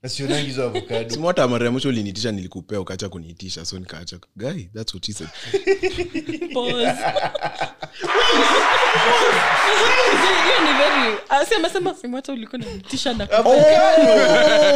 [0.03, 0.73] na sionangi hizo
[1.07, 5.29] simwata mara ya mwisho uliniitisha nilikupea ukaacha kuniitisha so nikaacha guy that's what he said
[6.55, 6.77] Pause.
[10.45, 13.29] hiyo ni very asi amesema simwata ulikuwa naitisha na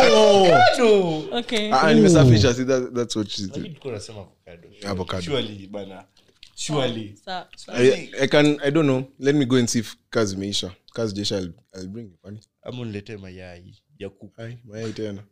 [0.03, 1.19] Avocado!
[1.39, 4.69] okay ah, nimesafisha see that, that's what she Lakini tulikuwa tunasema avocado.
[4.91, 5.23] Avocado.
[5.23, 6.05] Surely, bana.
[6.55, 7.15] Surely.
[7.25, 10.35] Sa- sa- I, I can i don't know let me go and see if kazi
[10.35, 12.41] imeisha kazi jesha I'll, I'll bring you kwani?
[12.63, 15.25] Ama uniletee mayai ya kuku mayai tena.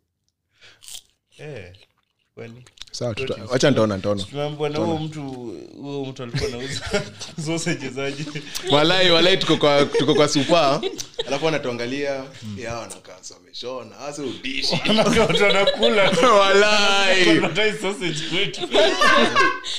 [1.38, 1.76] Eh.
[2.40, 2.64] Kwani
[3.50, 4.22] wacha nitaona nitaona.
[4.76, 5.22] Huo mtu
[5.82, 7.02] huo mtu alikuwa nauza
[7.46, 7.92] sausages
[8.70, 10.80] walai walai tuko kwa tuko kwa supa
[11.26, 12.24] alafu anatuangalia
[12.56, 14.80] ya wanakaa wameshona hasa udishi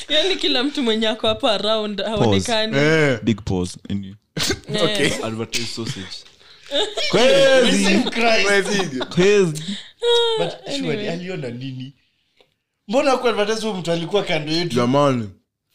[0.09, 2.77] yani kila mtu mwenye ako hapo around haonekani.
[2.77, 3.19] Eh.
[3.23, 3.77] Big pause.
[4.73, 5.11] Eh, okay.
[5.23, 6.25] Advertise sausage.
[7.63, 8.09] Receive
[9.09, 9.61] Christ.
[10.39, 11.93] But surely, aliona nini
[12.91, 14.75] mbona kuadvertise huyu mtu alikuwa kando yetu?
[14.75, 15.29] Jamani.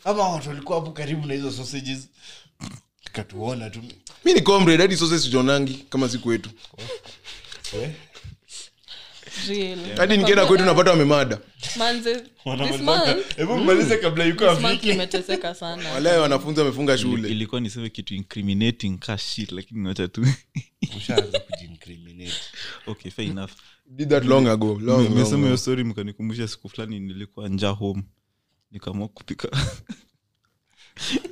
[0.05, 2.09] Ama watu walikuwa hapo karibu na hizo sausages.
[3.13, 3.83] Katuona tu.
[4.25, 6.51] Mi ni comrade hadi sose sijonangi kama siku wetu
[9.51, 11.39] Eh, hadi nikienda kwetu napata wamemada.
[13.37, 14.25] Hebu mmalize kabla
[15.55, 15.93] sana.
[15.93, 17.29] Walai wanafunzi wamefunga shule.
[17.29, 19.19] ilikuwa niseme kitu incriminating ka
[19.51, 20.27] lakini wacha tu.
[22.87, 23.51] Okay fair enough
[23.89, 28.03] did that long ago long, long, mesema hiyo story mkanikumbusha siku fulani nilikuwa nja home
[28.71, 29.49] nikaamua kupika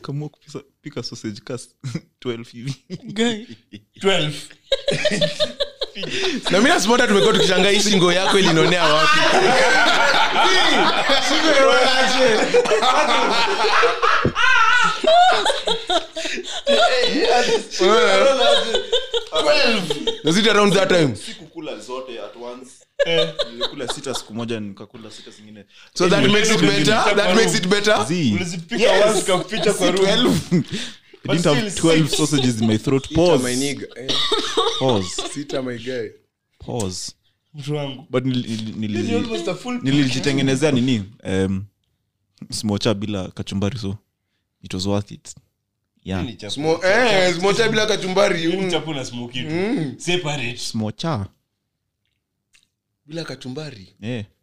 [0.03, 1.59] kamua kupika, sausage ka
[2.25, 4.33] 12 hivi 12
[6.51, 9.19] na mi nasimota tumekuwa tukishangaa hii shingo yako ilinonea wapi?
[20.25, 21.15] Was it around that time.
[21.17, 22.85] Sikukula zote at once.
[23.53, 25.65] Nilikula sita siku moja nikakula sita zingine.
[25.95, 27.15] So that makes it better?
[27.17, 27.95] that makes it better?
[28.35, 30.41] Ulizipika once ukaficha kwa room.
[31.29, 33.07] I didn't have still 12 sausages in my throat.
[33.09, 33.87] Sita, my nigga.
[33.97, 34.11] Eh,
[34.79, 35.23] Pause.
[35.33, 36.09] sita, my guy.
[36.59, 37.13] Pause.
[37.55, 38.07] mtu wangu.
[38.13, 41.05] Nili- nilijitengenezea nini?
[41.25, 41.65] Um,
[42.51, 43.97] smocha bila kachumbari so
[44.65, 45.35] it was worth it
[46.03, 48.71] yeah eh, smocha bila kachumbari mm.
[48.71, 49.95] chapu na smoky tu.
[50.01, 50.57] Separate.
[50.57, 51.27] smocha
[53.07, 54.25] bila kachumbari yeah.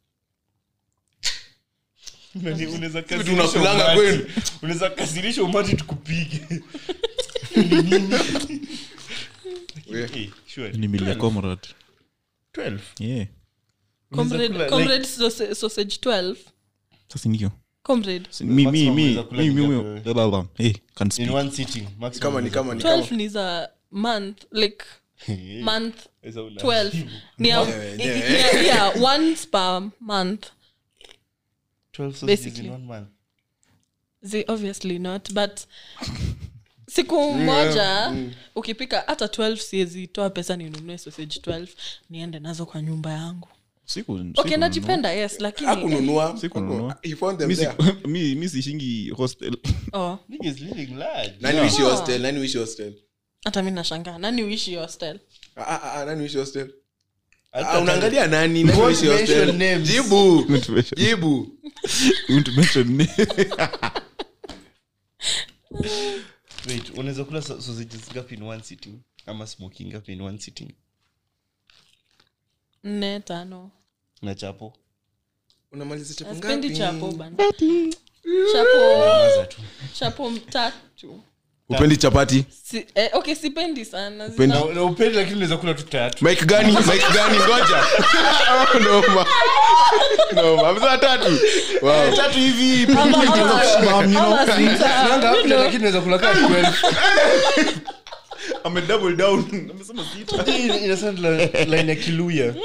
[2.35, 3.97] Nani, unaweza Vitu kasirisha unakulanga umati.
[3.99, 4.25] kwenu.
[4.61, 6.41] unaweza kasirisha umati tukupige
[9.91, 10.31] We.
[10.47, 10.71] Sure.
[10.71, 11.17] ni milia 12.
[11.17, 11.67] comrade
[12.53, 12.79] 12.
[12.99, 13.27] yeah
[14.11, 16.35] Comrade- comrade sausage- sausage 12
[17.07, 17.51] sasa ndio
[21.23, 21.29] ni
[22.03, 24.85] unaweza kama ni kama 12 ni za month like
[25.63, 28.29] month 12 ni ya- Yeah, yeah.
[28.29, 30.45] i- yeah, yeah, once per month.
[31.93, 32.67] 12 Basically.
[32.67, 33.07] in one month.
[34.23, 35.59] Zi- obviously not but
[36.95, 38.15] siku moja
[38.55, 41.67] ukipika hata 12 siezi toa pesa ninunue sausage 12
[42.09, 43.47] niende nazo kwa nyumba yangu
[44.41, 45.69] okay najipenda yes lakini
[50.49, 50.87] sishingi
[53.43, 54.17] hata mi nashangaa.
[54.17, 55.19] Nani uishi hostel?
[57.81, 58.63] Unaangalia nani?
[59.83, 60.43] Jibu.
[60.97, 61.57] Jibu.
[66.97, 68.93] Unaweza kula sa- sausages ngapi in one sitting?
[69.25, 70.69] Ama smoking ngapi in one sitting
[72.83, 73.69] nne tano.
[74.21, 74.73] Na chapo.
[75.71, 76.77] Unamaliza chapo ngapi?
[76.77, 77.35] chapo bana.
[78.53, 78.79] Chapo.
[79.93, 81.21] Chapo tatu.
[81.69, 82.45] Upendi chapati?
[82.63, 84.25] Si, eh, okay sipendi sana.
[84.27, 86.25] Upendi- Zina- Na- na upendi lakini unaweza kula tu tatu.
[86.25, 86.71] Mike gani?
[86.91, 87.37] Mike gani?
[87.37, 87.83] Ngoja.
[88.51, 90.69] Oh, no ma.
[90.69, 91.39] Amesema tatu.
[91.81, 92.11] Wow.
[92.15, 92.91] Tatu hivi.
[92.99, 93.17] Ama-
[93.89, 95.07] ama- ama sita.
[95.07, 95.57] Nanga You hapo know.
[95.59, 97.73] lakini unaweza kula kaa 12
[98.63, 99.45] ame double down.
[99.71, 100.43] Amesema sita.
[100.51, 102.55] Hii ina sound la- line ya kiluya.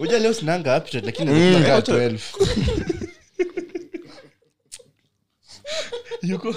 [0.00, 2.18] Uja leo sinanga appetite lakini naweza 12
[6.22, 6.54] yuko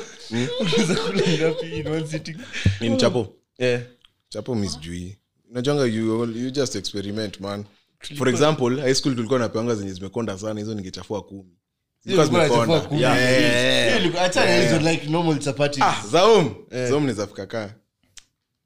[0.60, 2.38] unaweza kula ngapi in one sitting.
[2.80, 3.82] Ni chapo eh.
[4.30, 5.18] Chapo misjui
[5.52, 7.66] najanga you, you just experiment man.
[8.18, 11.58] For example high school tulikuwa napeanga zenye zimekonda sana hizo ningechafua kumi.
[15.82, 16.92] Ah, za home Eh.
[17.48, 17.70] kaa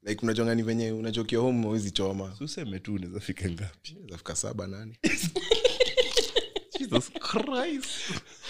[0.07, 2.31] like unajonga ni venye unachokia home awezi choma.
[2.41, 3.97] Useme tu unaweza ngapi.
[4.09, 4.93] Naweza saba nane.
[6.79, 7.89] Jesus christ.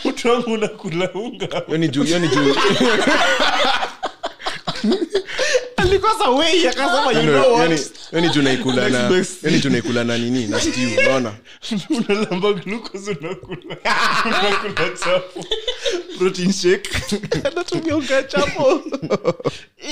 [0.06, 2.56] Mtu wangu unakula unga juu juu.
[8.34, 9.10] Juu naikula na
[9.60, 10.48] juu naikula nini?
[10.48, 11.34] Na stew unaona?
[11.90, 13.78] Unalamba glucose unakula.
[14.26, 15.46] Unakula chapo.
[16.18, 16.90] Protein shake.
[17.56, 18.82] Natumia unga chapo.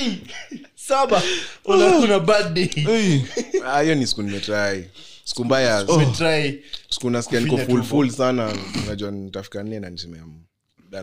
[0.01, 0.17] Ii,
[0.88, 1.21] saba.
[1.65, 2.67] Una una bad day.
[2.67, 3.21] Hey.
[3.65, 4.89] Ah, hiyo ni siku nimetrai
[5.24, 5.86] siku mbaya.
[6.89, 8.58] Siku nasikia niko full sana.
[8.88, 10.41] Najua nitafika nne na nisemea am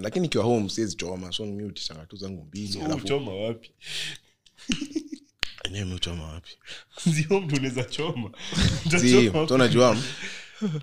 [0.01, 3.71] lakini ikiwa home siwezi choma so mi utishanga tu zangu mbili alafu uchoma wapi?
[5.71, 6.51] Mi uchoma wapi?
[7.31, 8.31] Unaweza choma?
[9.01, 10.03] Si Utachoma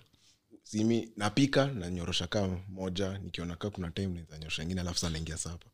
[0.64, 5.38] simi napika nanyorosha kaa moja nikiona kaa kuna time naweza nyorosha ingine alafu saa naingia
[5.38, 5.66] sapa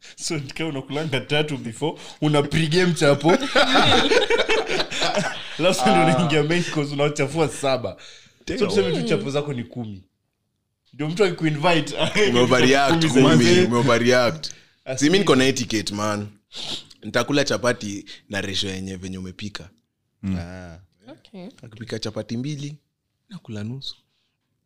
[0.24, 3.32] so nikaa unakulanga tatu before unapiga mchapo.
[5.58, 7.96] Lasa ndio unaingia main course unachafua saba.
[8.58, 10.04] So tuseme tu chapo zako ni kumi.
[10.92, 11.94] Ndio mtu akikuinvite
[12.30, 13.44] umeoverreact kumi za kumi.
[13.44, 13.60] hizi.
[13.66, 14.50] umeoverreact.
[14.96, 16.28] Simi niko na etiquette man.
[17.02, 19.70] Nitakula chapati na resho yenye venye umepika.
[20.38, 20.78] Ah.
[21.10, 21.46] Okay.
[21.62, 22.76] akipika chapati mbili
[23.28, 24.65] nakula nusu Hadi amenyamaza,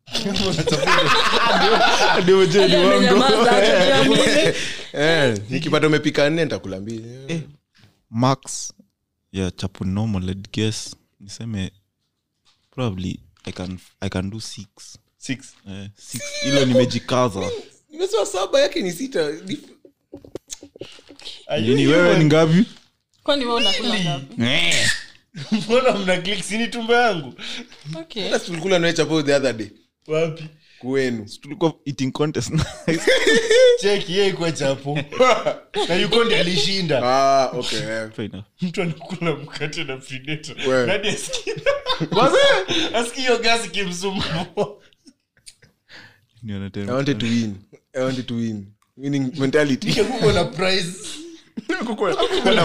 [5.49, 7.41] nikipata umepika nne ntakula mbili
[8.09, 8.73] max
[9.31, 11.71] ya chapo normal I'd guess niseme
[12.71, 14.97] probably i can, I can do six.
[15.17, 15.55] Six.
[15.69, 16.21] eh, six.
[16.67, 17.51] Nimejikaza
[17.89, 19.31] nimesema saba yake ni sita.
[21.61, 22.65] Nini wewe ni ngapi?
[23.23, 24.35] Kwani wewe unakula ngapi?
[25.51, 26.43] mbona mna click?
[26.43, 27.33] Sini tumbo yangu?
[27.99, 28.39] Okay.
[28.39, 29.67] Tulikula nawe chapo the other day
[30.07, 30.43] wapi
[30.79, 32.51] kwenu tulikuwa eating contest
[33.81, 34.99] cheki yeye kwa chapo
[35.89, 38.09] na yukondi alishinda ah, okay, eh.
[38.15, 38.45] Fair enough.
[38.61, 40.85] mtu anakula mkate na predator We.
[40.85, 41.53] nadi asikii
[42.93, 44.77] asikii gasi kimsumbua
[46.43, 47.55] I wanted to win.
[47.93, 48.65] I wanted to win.
[48.97, 49.87] Winning mentality.
[49.87, 50.93] nikakuwa na prize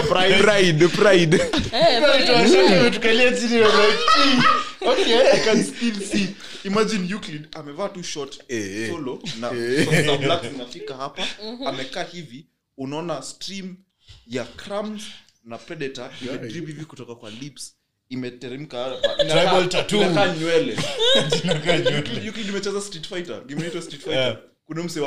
[0.09, 1.35] Pride, pride.
[1.73, 3.99] Eh, tukalia chini na like,
[4.81, 5.31] okay.
[5.33, 6.35] I can still see.
[6.63, 8.89] Imagine Euclid amevaa tu short Eh, eh.
[8.91, 10.19] solo na Eh.
[10.19, 11.27] black zinafika hapa.
[11.65, 12.45] Amekaa hivi
[12.77, 13.75] unaona stream
[14.27, 15.03] ya crumbs
[15.43, 17.75] na predator imedrip hivi kutoka kwa lips
[18.09, 18.77] imeteremka
[19.19, 20.73] Inakaa- nywele.
[21.95, 23.41] Euclid- Euclid imecheza street fighter.
[23.45, 24.19] Game inaitwa street fighter.
[24.21, 24.37] Yeah.
[24.65, 24.99] kuna mse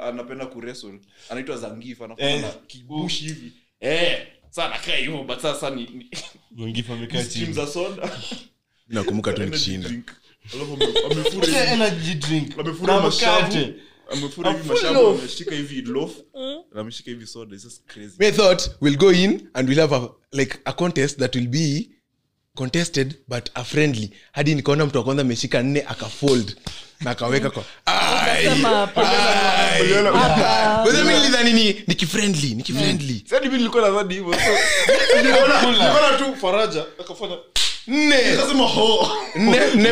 [0.00, 0.98] anapenda kuresol
[1.30, 2.40] anaitwa zangif anakuwa Eh.
[2.42, 3.52] na kibush hivi.
[3.80, 4.26] Eh
[4.96, 6.10] hivyo but sasa ni,
[7.52, 8.10] za soda
[8.88, 10.06] nakumbuka tu energy nikishinda drink.
[10.54, 13.74] Alafu ame- amefura Acha hivi energy drink amefura na mashavu mkate
[14.12, 15.18] amefura hivi A full mashavu loaf.
[15.20, 16.10] ameshika hivi loaf
[16.74, 19.96] na ameshika hivi soda it's just crazy we thought we'll go in and we'll have
[19.96, 21.88] a, like a contest that will be
[22.54, 26.56] contested but a friendly hadi nikaona mtu wa kwanza ameshika nne akafold
[27.00, 28.44] na akaweka kwa Ai!
[28.44, 29.08] Sema hapa.
[29.72, 29.92] Ai!
[30.04, 30.82] Hapa.
[30.82, 34.34] Kwa hiyo mimi nilidhani ni ni kifriendly ni kifriendly sasa mimi nilikuwa nadhani hivyo
[35.16, 37.36] niliona niliona tu faraja akafanya
[37.86, 38.16] nne.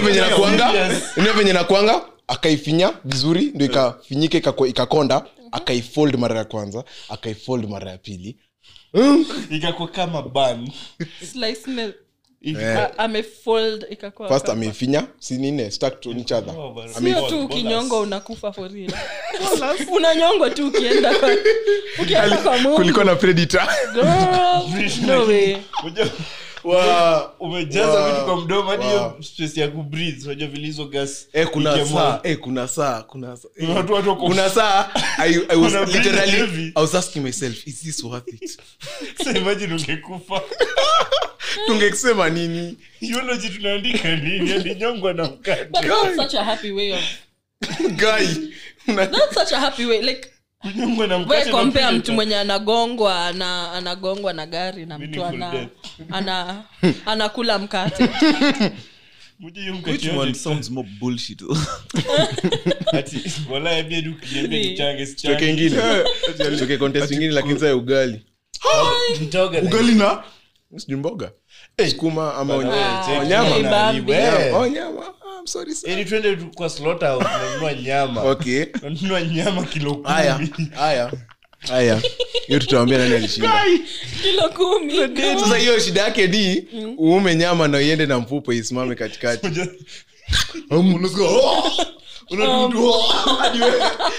[0.01, 0.73] Venye nakuanga.
[0.73, 1.17] Serious.
[1.17, 7.99] nne venye nakuanga akaifinya vizuri ndo ikafinyika ikakonda akaifold mara ya kwanza akaifold mara ya
[7.99, 8.37] pili.
[9.51, 10.71] Ikakuwa kama ban.
[11.33, 11.93] Slice ne-
[12.79, 16.55] a- amefold ikakuwa first kama- ameifinya si nine stuck to each other.
[16.59, 18.55] Oh, but- Ame- sio tu ukinyongwa unakufa
[19.97, 21.29] unanyongwa tu ukienda kwa
[22.03, 22.77] ukienda kwa Mungu.
[22.77, 23.69] kulikuwa na predator.
[25.07, 25.57] No way.
[26.65, 28.13] Wa- umejaza Wow.
[28.13, 28.91] vitu kwa mdomo hadi Wow.
[28.91, 33.37] hiyo space ya kubreathe unajua vile hizo gas eh kuna saa eh kuna saa kuna
[33.37, 33.77] saa eh.
[33.77, 36.63] Watu- watu wako- kuna saa I, I was literally heavy.
[36.75, 38.61] I was asking myself is this worth it
[39.19, 40.41] Sasa imagine ungekufa
[41.67, 47.01] tungesema nini eulogy tunaandika nini alinyongwa na mkate that's such a happy way of
[47.81, 48.27] guy
[48.97, 50.29] that's such a happy way like
[50.65, 55.69] we mtu mwenye anagongwa ana anagongwa na gari na mtu ana
[56.11, 56.65] ana
[57.07, 58.09] anakula mkate.
[59.39, 61.43] Muje hiyo mkate which one sounds more bullshit?
[62.93, 65.77] Ati wala ya bia ukiniambia Ni- nichange choke ingine.
[66.59, 68.21] Choke contest ingine lakini saa ya ugali
[69.63, 70.23] ugali na?
[70.77, 71.33] Sijui mboga.
[71.91, 72.71] Sukuma ama Bana,
[73.19, 73.71] wanyama.
[73.71, 74.13] Bambi.
[74.55, 75.15] Oh, nyama.
[75.43, 75.89] I'm sorry, sir.
[75.91, 78.23] Yaani twende kwa slaughterhouse tunanunua nyama.
[78.23, 78.65] Okay.
[78.65, 80.05] Tunanunua nyama kilo kumi.
[80.09, 80.41] haya
[80.77, 81.13] haya
[81.69, 82.03] haya.
[82.47, 83.63] Hiyo tutawambia nani alishinda?
[84.23, 84.99] Kilo kumi.
[85.41, 86.65] Sasa hiyo shida yake ni
[86.99, 89.47] uume nyama na iende na mfupo isimame katikati.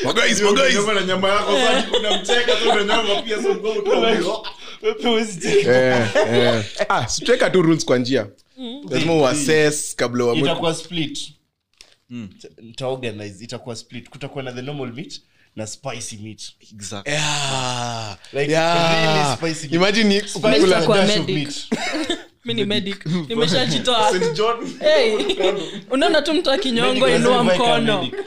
[0.04, 0.76] Maguys, maguys.
[0.94, 2.72] na nyama yako sasa unamcheka tu
[3.22, 4.48] pia mgongo.
[5.50, 6.64] Eh, eh.
[6.90, 7.08] Ah,
[7.62, 8.28] rules kwa njia
[8.90, 10.42] lazima uassess kabla uamue.
[10.42, 11.20] Itakuwa split.
[12.62, 14.10] Nitaorganize itakuwa split.
[14.10, 15.22] Kutakuwa na the normal meat
[15.56, 16.42] na spicy meat.
[16.74, 17.14] Exactly.
[17.14, 18.18] Yeah.
[18.34, 19.16] Like, Yeah.
[19.16, 19.74] really spicy meat.
[19.74, 21.36] Imagine ni Spicy kukula- dash of medic.
[21.36, 21.68] meat.
[22.46, 23.06] mi ni medic.
[23.06, 24.12] nimeshajitoa.
[24.14, 24.80] St John.
[24.80, 25.18] Hey.
[25.92, 28.02] unaona tu mtu akinyongo Medic inua lazima ikae mkono.
[28.04, 28.20] medic.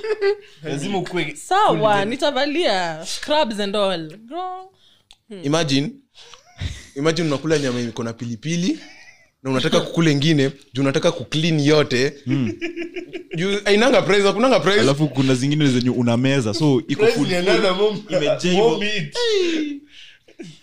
[0.63, 4.17] lazima ukue sawa nitavalia scrubs and all.
[4.17, 4.67] Girl.
[5.43, 5.91] imagine.
[6.97, 8.79] Imagine unakula nyama iko na pilipili
[9.47, 12.13] na unataka kukula ingine juu unataka kuclean yote.
[13.37, 14.29] Juu ainanga prize
[14.81, 17.33] alafu kuna zingine zenye unameza so iko full.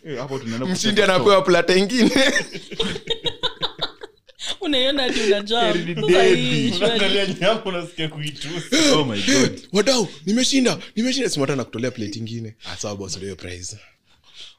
[0.06, 2.12] Eh, hapo tunaenda mshindi anapewa plata ingine.
[4.62, 5.20] Unaiona hadi
[8.94, 9.60] oh my god.
[9.74, 10.78] Wadau nimeshinda.
[10.96, 11.30] Nimeshinda.
[11.30, 12.56] Simata na kutolea plate ingine.
[12.78, 13.78] Sawa ndio prize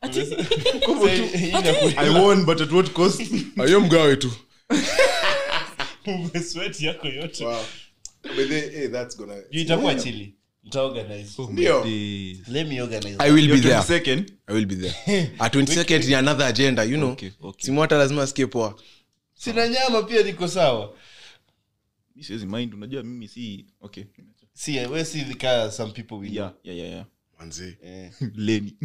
[1.96, 3.20] i won but at what cost
[3.64, 4.30] ayo mgawe tu
[6.07, 7.64] umeswet yako yote wow.
[8.22, 9.34] But they, hey, that's gonna...
[9.50, 11.84] itakuwa chili nitaorganize Ndio.
[11.84, 12.48] Days.
[12.48, 14.00] let me organize I will be Your there.
[14.00, 14.32] 22nd?
[14.46, 15.30] I will be there.
[15.38, 17.11] 22nd ni another agenda, you know.
[17.11, 17.66] Okay, okay.
[17.66, 18.74] Simwata lazima asikie poa.
[19.34, 20.96] sina nyama pia niko sawa
[22.20, 24.05] siwezi mind unajua mimi si okay
[24.52, 27.05] si we si the car some people will yeah yeah yeah, yeah.
[27.45, 27.76] Manzi.
[27.82, 28.11] eh.
[28.34, 28.76] leni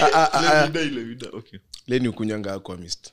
[0.00, 0.70] Ah, ah, ah,
[1.86, 3.12] Leni ukunyanga aquamist.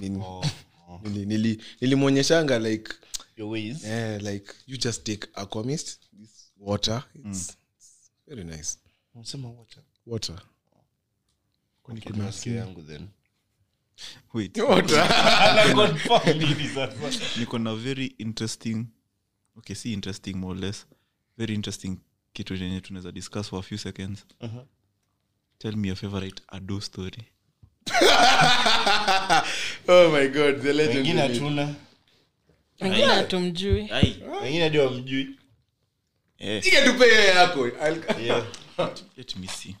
[0.00, 0.20] Nini?
[0.24, 0.44] oh,
[0.88, 1.00] oh.
[1.04, 2.94] Nili- nili- nilimwonyeshanga like
[3.36, 3.84] your ways.
[3.84, 8.78] Yeah, like you just take aquamist this water it's, it's very nice.
[9.14, 9.82] Unasema water.
[10.06, 10.36] Water.
[11.84, 13.08] Okay, yangu then.
[14.34, 14.56] Wait.
[17.38, 18.86] Niko na very interesting
[19.58, 20.86] okay si interesting more or less.
[21.38, 21.96] Very interesting
[22.32, 24.26] kitu chenye tunaweza discuss for a few seconds.
[24.40, 24.64] Uh-huh.
[25.58, 27.24] tell me your favorite ado story.
[29.88, 31.74] Oh my god the legend wengine hatuna.
[32.80, 33.90] Wengine hatumjui.
[34.42, 35.38] Wengine ndio wamjui.
[36.38, 37.68] Eh, Sige tupe yako.
[37.68, 38.46] Yeah.
[39.16, 39.76] let me see.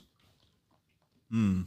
[1.30, 1.66] Mm.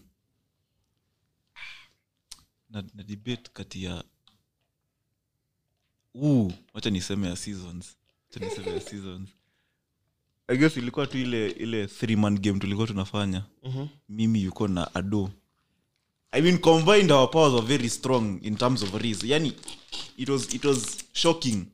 [2.69, 4.03] na, na debate kati ya
[6.73, 7.85] wacha niseme ya seasons.
[8.29, 9.29] Wacha niseme ya seasons.
[10.47, 13.43] I guess ilikuwa tu ile ile three man game tulikuwa tunafanya.
[13.63, 13.87] Mhm.
[14.09, 15.29] mimi yuko na ado.
[16.31, 19.23] I mean combined our powers were very strong in terms of riz.
[19.23, 19.53] Yani
[20.17, 21.65] it was it was shocking.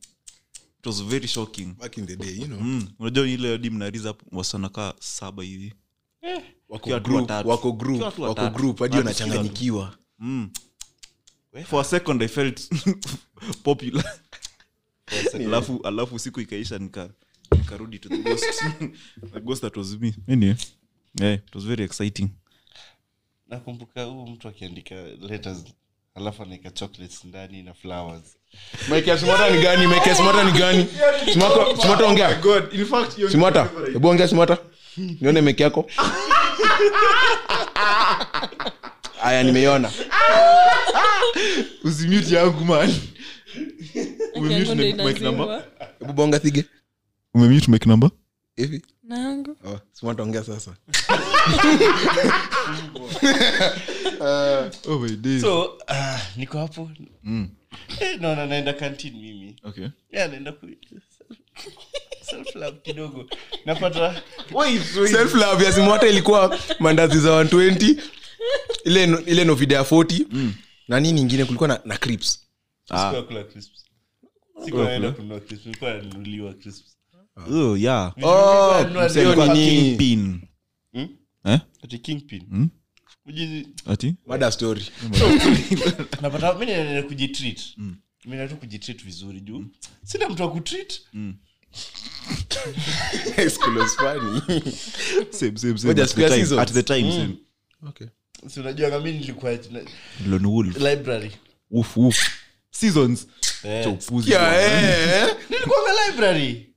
[0.80, 1.66] It was very shocking.
[1.78, 2.60] Back in the day you know.
[2.60, 2.88] Mm.
[3.00, 5.74] unajua ile hadi mnariza hapo wasichana kaa saba hivi.
[6.70, 9.98] Wako group wako group wako group Hadi wanachanganyikiwa.
[10.20, 10.50] mm.
[11.66, 12.70] for a second i felt
[13.64, 14.20] popular
[15.34, 17.10] alafu alafu siku ikaisha nika
[17.58, 18.64] nikarudi to the ghost.
[19.34, 20.14] The ghost that was me.
[20.28, 20.56] Anyway
[21.20, 22.30] yeah, it was very exciting.
[23.48, 25.64] Nakumbuka huu mtu akiandika letters
[26.16, 28.38] alafu anaeka chocolates ndani na flowers.
[28.90, 29.88] Mike Smata ni gani?
[29.88, 30.10] Mike
[30.46, 30.88] ni gani?
[31.34, 32.36] Smata Smata ongea.
[32.36, 34.58] God in fact you're Smata hebu ongea Smata
[34.98, 35.90] nione Mike yako.
[39.24, 39.92] Aya nimeiona.
[41.84, 42.94] Usimute yangu man
[44.36, 45.46] Okay, yangu ndio Umemute mic number?
[45.46, 45.64] inazimwa.
[46.00, 46.66] hebu bonga thige
[47.34, 48.10] umemute make number?
[48.56, 48.82] Hivi?
[49.04, 49.58] Nangu.
[49.66, 50.76] Oh, Smata sasa.
[54.20, 56.90] Uh, oh my days so uh, niko hapo.
[57.24, 57.50] Mm.
[58.00, 59.56] eh, naona naenda kantin mimi.
[59.64, 59.88] Okay.
[60.12, 60.68] Yeah, naenda ku
[62.22, 63.30] self kidogo.
[63.66, 64.22] Napata
[65.12, 67.96] self love ya Smata ilikuwa mandazi za 120
[68.86, 70.50] ile no- ile novida ya 40
[70.88, 72.40] na nini ingine kulikuwa na, na crips
[72.92, 73.86] sikuwa kula crisps.
[74.66, 75.66] Sikuwa kununua crisps.
[75.66, 76.98] Nilikuwa nanunuliwa crisps.
[77.52, 78.14] Oh yeah.
[78.24, 78.84] Oh
[80.94, 81.08] Hmm?
[81.46, 81.60] eh?
[81.84, 82.42] Ati kingpin.
[87.08, 87.60] Kujitreat.
[88.22, 89.66] Tu kujitreat vizuri juu.
[90.04, 91.02] Sina mtu wa kutreat.
[98.58, 99.52] Unajua nami nilikuwa
[100.80, 101.32] library
[102.72, 103.28] seasons.
[103.64, 103.84] Eh.
[103.84, 105.36] cha upuzi eh.
[105.50, 106.68] nilikuwa library.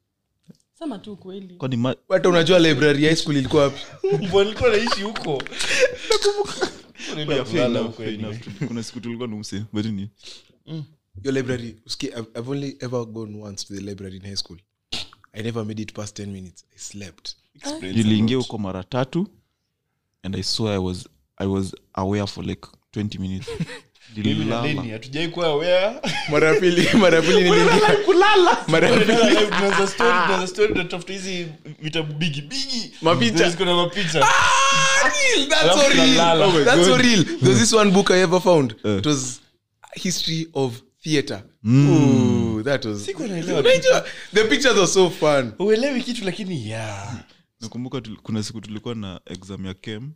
[0.78, 3.80] Sema tu kweli kwani ma- hata unajua library ya high school ilikuwa wapi?
[4.26, 5.42] Mbwa nilikuwa naishi huko.
[7.16, 8.36] Yeah, fair enough, fair enough.
[8.68, 9.28] kuna siku tulikuwa
[11.24, 11.76] your library
[12.08, 14.58] I've, i've only ever gone once to the library in high school.
[15.32, 16.64] I never made it past 10 minutes.
[16.74, 17.36] I slept.
[17.80, 19.26] Niliingia huko mara tatu
[20.22, 23.48] and i saw i was i was aware for like 20 minutes
[26.30, 27.98] Mara pili mara pili niliingia
[28.68, 31.46] mara ya pili Tunaenda live, tunaanza story, tunaanza story, tunatafuta hizi
[31.82, 33.36] vitabu bigi bigi Mapicha.
[33.36, 34.20] Zenye ziko na mapicha.
[35.48, 36.42] That's so real.
[36.42, 37.24] Oh That's so real.
[37.24, 38.74] There's this one book I ever found.
[38.84, 38.98] Uh.
[38.98, 39.40] It was
[39.94, 41.42] history of theater.
[41.66, 43.08] Ooh, that was.
[43.08, 45.52] Unajua, The pictures are so fun.
[45.58, 47.12] uelewi kitu lakini ya
[47.60, 50.10] nakumbuka kuna siku tulikuwa na exam ya kem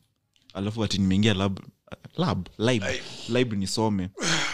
[0.55, 1.59] alafu ati nimeingia lab
[2.16, 2.84] lab lib
[3.28, 4.09] lib nisome.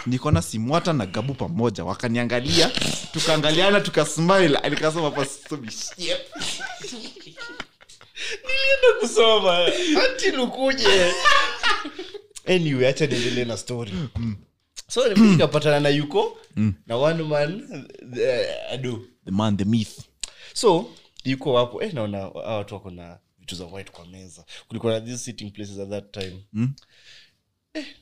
[0.05, 1.83] Nikona simwata na gabu pamoja.
[1.85, 2.71] Wakaniangalia
[3.13, 4.59] tukaangaliana tukasmile.
[4.69, 5.67] Nikasema pasomi
[8.45, 9.57] nilienda kusoma.
[10.01, 11.13] Hati lukuje
[12.47, 13.91] anyway acha niendelee na story.
[14.87, 16.37] So nikapatana na yuko
[16.87, 17.61] na one man
[18.01, 19.01] uh, ado.
[19.25, 19.99] The man the myth.
[20.53, 20.85] So
[21.23, 21.83] yuko wapo.
[21.83, 24.45] Eh, naona watu wako na vitu za white kwa meza.
[24.67, 26.43] Kulikuwa na these sitting places at that time.
[26.53, 26.73] Mm.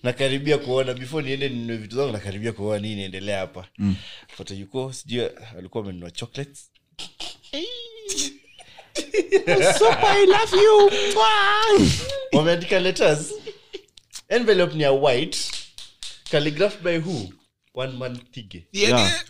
[0.03, 3.67] Nakaribia kuona before niende ninunue vitu zangu nakaribia kuona nii niendelea hapa.
[3.77, 3.95] Mm.
[4.37, 5.25] pata yuko sijui
[5.57, 6.69] alikuwa amenunua chocolates.
[12.33, 13.33] Wameandika letters.
[14.29, 15.37] Envelope ni ya white.
[16.31, 17.29] Calligraph by who?
[17.73, 19.23] One man tige Yeah.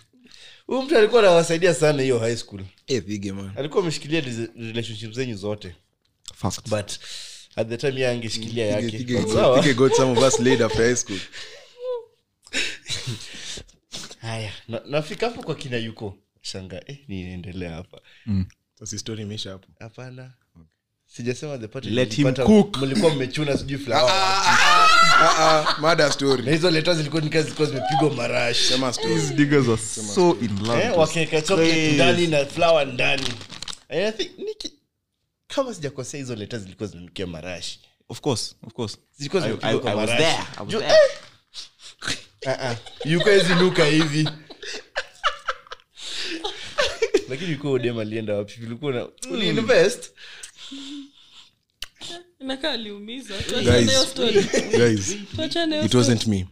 [0.68, 2.62] huyu mtu alikuwa anawasaidia sana hiyo high school.
[2.88, 3.52] Eh, pige man.
[3.58, 4.22] Alikuwa ameshikilia
[4.56, 5.76] relationship zenyu zote.
[6.36, 6.70] Fact.
[6.70, 6.92] but
[7.56, 8.98] at the time angeshikilia Pige- yake.
[8.98, 9.62] pige- Sawa?
[9.62, 11.20] pige got some of us laid after high school.
[14.22, 16.18] Haya na- nafika hapo kwa kina yuko.
[16.42, 18.02] Shanga eh, niendelea hapa.
[18.26, 18.46] Mm.
[19.80, 20.34] hapana.
[21.08, 22.78] Sijasema the party Let him mlipata- cook.
[22.78, 23.78] mlikuwa mmechuna sijui
[24.12, 26.52] Ah, ah, mada na story.
[26.52, 28.10] Hizo leta zilikuwa nika zilikuwa zimepigwa
[30.68, 30.82] love.
[30.84, 30.98] eh,
[31.70, 31.96] Crazy.
[31.96, 33.28] ndani na flower ndani
[33.90, 34.74] And I think, Niki,
[35.56, 37.80] kama sijakosea hizo leta zilikuwa zinanukia marashi
[38.10, 38.98] Of course, of course.
[39.18, 40.24] zilikuwa I- zimepigwa I- kwa I was marashi.
[40.24, 40.94] there, I was Ju- there.
[42.46, 42.76] Ah, ah.
[43.10, 44.24] yuko hizi nuka hivi
[47.30, 50.12] lakini yuko udem alienda wapi ulikuwa na uliinvest
[52.40, 53.48] inakaa aliumiza Guys.
[53.48, 54.44] tuachane hiyo story
[54.78, 56.48] guys tuachane hiyo it wasn't me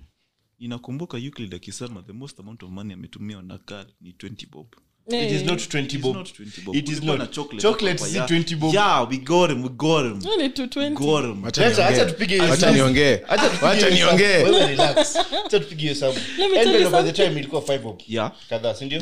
[0.60, 4.76] inakumbuka euclid akisema the most amount of money ametumia on a ni 20 bob
[5.08, 6.76] it is Eh, not 20 bob not 20 bob.
[6.76, 7.32] It is not.
[7.32, 8.74] chocolate Chocolate si 20 bob.
[8.74, 10.22] Yeah, we got him, we got him.
[10.22, 10.96] hiyo ni 220.
[10.96, 11.46] Got him.
[11.46, 14.18] Acha- acha tupige hiyo Wacha niongee Acha tupige wacha hiyo hesabu.
[14.18, 15.16] niongee Wewe relax.
[15.46, 16.14] Acha tupige hiyo hesabu.
[16.14, 18.32] me tell you Envelope by the time ilikuwa 5 bob Yeah.
[18.50, 19.02] kadhaa si ndio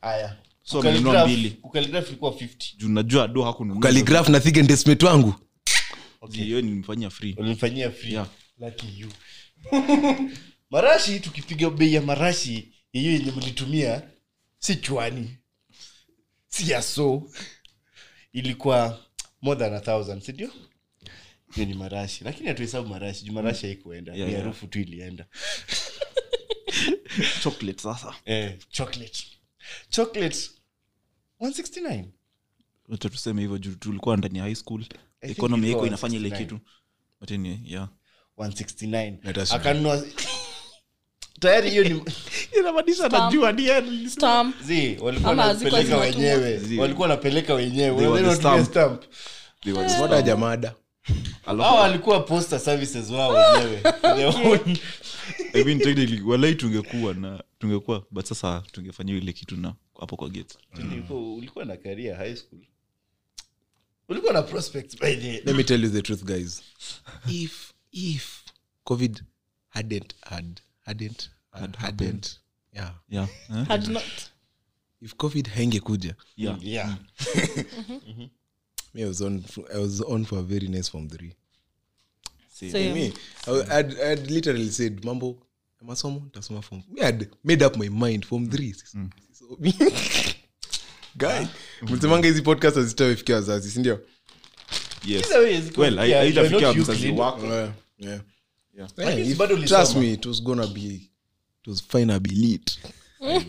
[0.00, 1.50] haya So Kucalligraph- mbili.
[1.50, 5.34] kucalligraph ilikuwa 50 juu najua do hakununua kaligraf na thige ndesmate wangu
[6.32, 8.26] hiyo nilimfanyia free ulinifanyia free Yeah.
[8.60, 9.08] lucky you
[10.70, 14.02] marashi tukipiga bei ya marashi hiyo yenye mlitumia
[14.64, 15.36] si chwani
[16.48, 17.30] si yaso
[18.32, 19.04] ilikuwa
[19.42, 20.50] more than a thousand sindio
[21.54, 22.24] hiyo ni marashi.
[22.24, 23.24] Lakini hatuhesabu marashi.
[23.24, 24.14] Juu marashi haikuenda.
[24.14, 24.68] Yeah, ni yeah.
[24.70, 25.26] tu ilienda.
[27.42, 28.14] Chocolate sasa.
[28.24, 29.26] Eh, chocolate.
[29.88, 30.38] Chocolate
[31.40, 32.04] 169
[32.88, 34.84] wacha tuseme hivyo juu tulikuwa ndani ya high school.
[35.20, 36.60] Economy iko inafanya ile kitu.
[37.20, 37.88] But anyway, yeah.
[38.38, 40.04] 169 akanunua
[41.40, 42.02] tayari hiyo ni
[42.58, 43.54] inamaanisha najua
[44.08, 44.56] Stamp.
[45.00, 46.60] walikuwa wanapeleka wenyewe.
[46.78, 48.34] Walikuwa wanapeleka wenyewe.
[48.36, 48.66] Stamp.
[48.66, 49.02] stamp.
[50.22, 50.74] Jamada
[51.80, 53.82] walikuwa poster services wao wenyewe.
[55.54, 60.28] I mean, technically, walai tungekuwa na tungekuwa but sasa tungefanya ile kitu na hapo kwa
[60.28, 60.58] gate.
[60.78, 62.60] Ulikuwa- ulikuwa na career high school.
[64.08, 66.62] Ulikuwa na prospects by the let me tell you the truth guys.
[67.30, 68.40] If if
[68.84, 69.22] covid
[69.68, 72.38] hadn't had hadn't had, hadn't.
[72.72, 72.90] yeah.
[73.08, 73.26] Yeah.
[73.50, 73.64] Eh?
[73.68, 74.30] Had not.
[75.02, 76.14] if covid haingekuja.
[76.36, 76.58] Yeah.
[76.62, 76.94] Yeah.
[78.94, 81.32] Me i was on i was on for a very nice form 3
[82.52, 82.94] Same.
[82.94, 83.12] me
[83.46, 85.36] I, I'd, I'd literally said mambo
[85.82, 86.82] masomo tasoma form.
[86.92, 88.72] Me had made up my mind form 3
[89.32, 89.58] so,
[91.16, 91.46] guy
[91.82, 94.00] msemanga hizi podcast hazitawefikia wazazi sindio
[95.04, 95.26] yes.
[95.76, 97.46] Well haitafikia mzazi wako.
[97.46, 97.72] Yeah.
[97.98, 98.20] Yeah.
[98.76, 98.88] Yeah.
[99.30, 100.80] If- trust me it was gonna be
[101.62, 102.78] it was fine be lit.
[103.20, 103.40] Oh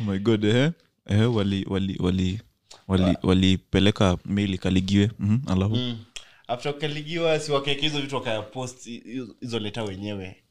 [0.00, 0.70] my god eh?
[1.06, 2.40] Eh wali wali wali
[2.88, 5.10] wali walipeleka mail ikaligiwe.
[5.18, 5.76] Mhm alafu?
[5.76, 5.98] Mm.
[6.48, 10.42] after kaligiwa si wakaeka hizo vitu wakayapost hizo- hizo leta wenyewe.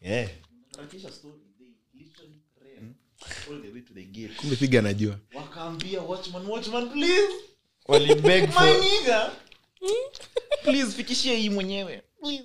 [0.00, 0.30] Yeah.
[4.36, 7.32] kumbe piga najua wakaambia watchman watchman please.
[7.88, 8.66] Walibeg for
[10.62, 12.02] please fikishie hii mwenyewe.
[12.20, 12.44] Please.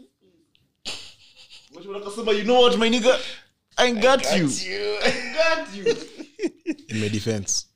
[1.97, 3.19] Akasema you know what my nigga?
[3.77, 4.49] I got you.
[5.03, 5.85] i got you.
[6.87, 7.67] In my defense.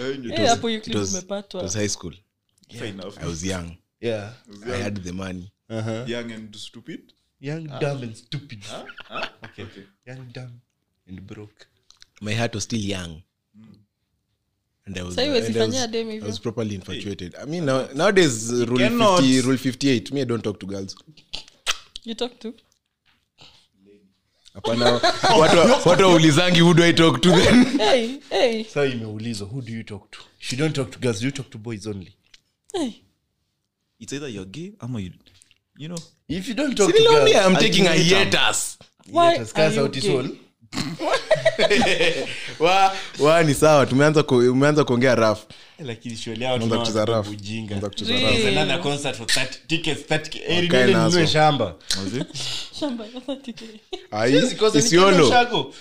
[0.00, 2.14] Eh, hapo it was, it was high school.
[2.70, 3.18] Fair enough.
[3.18, 3.76] I was young.
[4.00, 4.32] Yeah.
[4.66, 5.52] i had the money.
[5.70, 6.04] Uh-huh.
[6.06, 7.12] young and stupid?
[7.40, 8.64] Young dumb and stupid.
[9.44, 9.66] Okay.
[10.06, 10.60] young dumb
[11.06, 11.66] and broke.
[12.20, 13.22] My heart was still young
[14.88, 17.34] and i was, Sasa hiyo and I was, I was properly infatuated.
[17.42, 19.20] I mean now, nowadays uh, rule cannot.
[19.20, 20.96] 50 rule 58 me i don't talk to girls.
[22.04, 22.54] You talk to?
[24.54, 24.92] hapana.
[25.40, 25.58] Watu
[25.88, 27.64] watu waulizangi who do i talk to then?
[27.78, 30.18] Hey, hey, sa imeulizwa who do you talk to?
[30.38, 32.12] If don't talk to girls you talk to boys only.
[32.72, 32.92] Hey.
[34.00, 35.10] it's either you're gay ama you
[35.76, 35.98] you know.
[36.28, 38.30] If you don't talk to Niliwaambia, girls i'm taking a Ultimatum.
[38.30, 38.78] hiatus.
[39.52, 40.28] kaa sauti sol.
[42.60, 45.44] wa wa ni sawa tumeanza ku, umeanza kuongea raf
[45.78, 50.66] lakini shule yao Unaanza raf ujinga kucheza raf another concert for 30 tickets 30 eri
[50.66, 51.74] Wakae nende shamba.
[52.80, 53.62] Shamba ya 30K.
[54.10, 55.74] ai isiolo nikienda Ushago.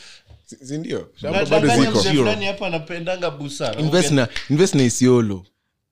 [0.45, 1.09] Si- si ndio?
[1.21, 1.99] Shamba bado ziko.
[2.03, 3.75] fulani hapa anapendanga busa.
[3.79, 5.45] Invest na invest na isiolo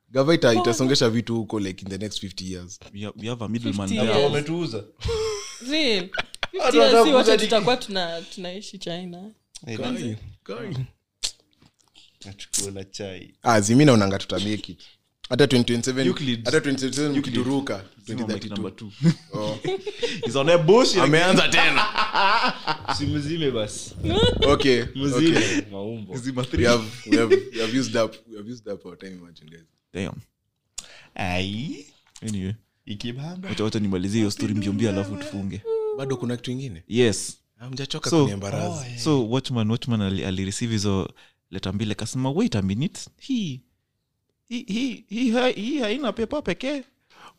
[0.10, 2.80] gava ita- itasongesha vitu huko like in the next 50 years.
[2.94, 4.24] We have, we have a middleman 50 there.
[4.24, 4.84] wametuuza.
[5.72, 6.10] Real.
[6.54, 9.24] 50 years, si wote tutakuwa tuna- tunaishi china
[12.26, 13.34] Nachukua chai.
[13.44, 14.86] Ah, naonanga tutamake kitu
[15.30, 19.14] hata 2027 hata 2027 mkituruka Sema mic number 2032.
[19.34, 19.58] Oh.
[20.26, 20.98] He's on a bullshit.
[20.98, 21.86] ameanza tena.
[22.98, 23.96] Si mzime basi.
[24.48, 24.82] Okay
[25.16, 25.62] okay.
[25.72, 26.18] maumbo.
[26.18, 29.12] Zima we have we have we have used up we have used up our time
[29.12, 30.16] imagine guys Damn.
[31.16, 31.86] ai.
[32.22, 32.54] Anyway,
[32.86, 33.50] ikibamba.
[33.50, 35.62] Wacha wacha nimalizie hiyo story mbiombio alafu tufunge.
[35.98, 36.84] Bado kuna kitu ingine?
[36.88, 38.18] Yes amjachoka So-
[38.88, 39.00] yeah.
[39.00, 40.26] so watchman watchman ali-
[40.72, 41.10] hizo
[41.52, 43.02] leta mbili akasema wait a minute.
[43.20, 43.62] Hii
[44.50, 46.84] hii hii hii ha- hii haina pepa pekee.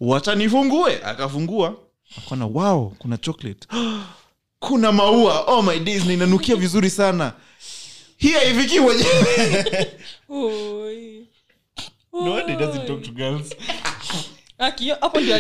[0.01, 1.77] Wacha nifungue akafungua.
[2.19, 3.69] Akona wow kuna chocolate.
[4.59, 5.41] Kuna maua.
[5.47, 7.33] Oh my days na inanukia vizuri sana.
[8.17, 9.87] Hii haifikii mwenyewe
[10.29, 11.27] Oi.
[12.13, 12.87] no wonder he doesn't Oi.
[12.87, 13.55] talk to girls.
[14.59, 15.35] Aki, hapo ndio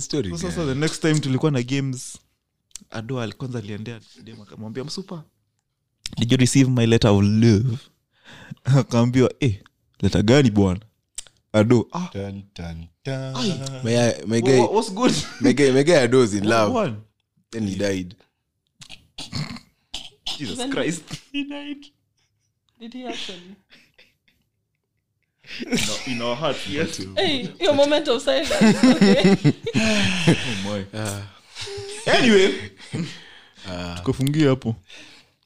[0.00, 0.30] story.
[0.30, 2.18] Sasa So sasa the next time tulikuwa na games
[2.90, 5.24] ado ali- kwanza aliendea dem akamwambia msupa
[6.18, 7.78] did you receive my letter of love
[8.64, 9.62] akaambiwa eh,
[10.00, 10.80] leta gani bwana
[11.52, 13.34] ado ah, Dun, dun, dun.
[13.84, 16.96] my, my guy wha- what's good my guy my guy adores in What love one?
[17.50, 18.14] then he died
[20.38, 21.86] jesus Then- christ He died.
[22.80, 23.56] Did he actually?
[26.06, 28.52] in, in our heart yes Hey, your moment of silence.
[28.84, 29.36] Okay.
[29.76, 31.22] oh my
[32.06, 32.70] anyway
[33.96, 34.76] tukafungia hapo.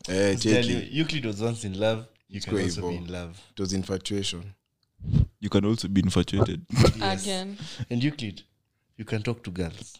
[0.08, 2.04] Eh you, Euclid was once in love.
[2.28, 3.38] You can also be in love.
[3.52, 4.42] It was infatuation.
[5.40, 6.60] You can also be infatuated.
[7.02, 7.56] Again.
[7.90, 8.42] and Euclid
[8.96, 9.98] you can talk to girls.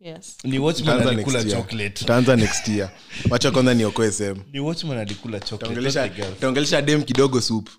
[0.00, 0.38] Yes.
[0.44, 1.62] ni watchman alikula next year.
[1.62, 1.90] chocolate.
[1.98, 2.90] Tutaanza next year.
[3.30, 4.42] Wacha kwanza niokoe sehemu.
[4.52, 6.40] Ni watchman alikula chocolate not taongelesha the girls.
[6.40, 7.70] taongelesha dem kidogo soup.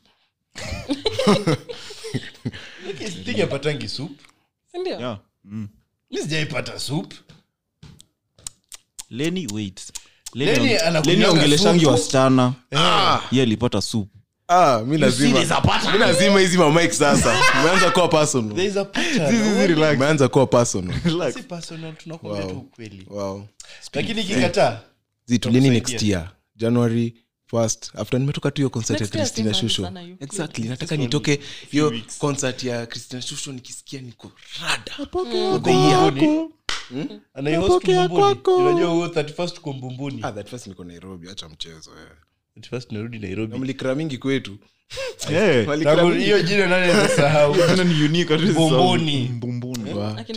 [3.26, 4.20] Thing apatangi soup.
[4.72, 5.00] Sindio?
[5.00, 5.20] yeah.
[5.44, 5.68] Mm.
[6.12, 7.14] mi sijaipata soup
[9.10, 9.82] leni wait.
[10.34, 12.54] Lenny leni anakunywanga wasichana.
[13.32, 14.10] Ye alipata soup
[14.50, 16.40] ah mi lazima.
[16.40, 17.36] hizi mamik sasa.
[17.62, 18.56] Umeanza kuwa personal.
[18.56, 19.96] There is a pattern.
[19.96, 21.32] Umeanza kuwa personal.
[21.34, 22.52] Si personal tunakwambia Wow.
[22.54, 23.08] tu ukweli.
[24.22, 24.80] Ikikataa
[25.26, 26.30] zitulini next year?
[26.56, 27.14] January
[27.46, 27.92] first.
[27.96, 29.92] After nimetoka tu hiyo concert ya christina shusho.
[30.20, 30.68] exactly.
[30.70, 31.40] Nataka nitoke
[31.72, 32.18] hiyo weeks.
[32.18, 34.32] concert ya christina shusho nikisikia niko
[34.62, 34.92] rada
[37.34, 42.28] anaihost mbumbuni unajua huo 31st tuko mbumbuni ah, that first niko nairobi acha mchezo eh.
[42.58, 43.54] 31st narudi nairobi.
[43.54, 44.58] Na mlikira mingi kwetu.
[46.18, 46.94] Hiyo jina nani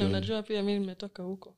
[0.09, 1.55] unajua pia mi nimetoka huko.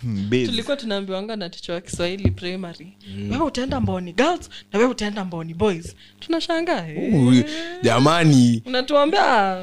[0.00, 2.98] Hmm, tulikuwa tunaambiwanga na ticha wa kiswahili primary.
[3.30, 5.96] Wewe utaenda mboni girls na wewe utaenda mboni boys.
[6.20, 7.44] Tunashangaa eh.
[7.82, 8.62] Jamani.
[8.66, 9.56] Unatuambia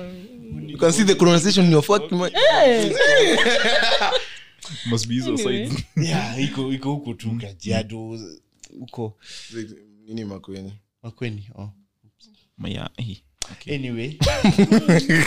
[0.67, 2.33] you can see the pronunciation in your fucking mind.
[4.89, 5.67] Must be hizo Anyway.
[5.69, 5.83] sides.
[6.09, 8.19] Yeah, iko iko huko tu kajiado
[8.79, 9.17] huko
[10.07, 10.73] nini makweni
[11.03, 11.69] makweni oh.
[12.57, 13.17] Maya, eh.
[13.75, 14.07] anyway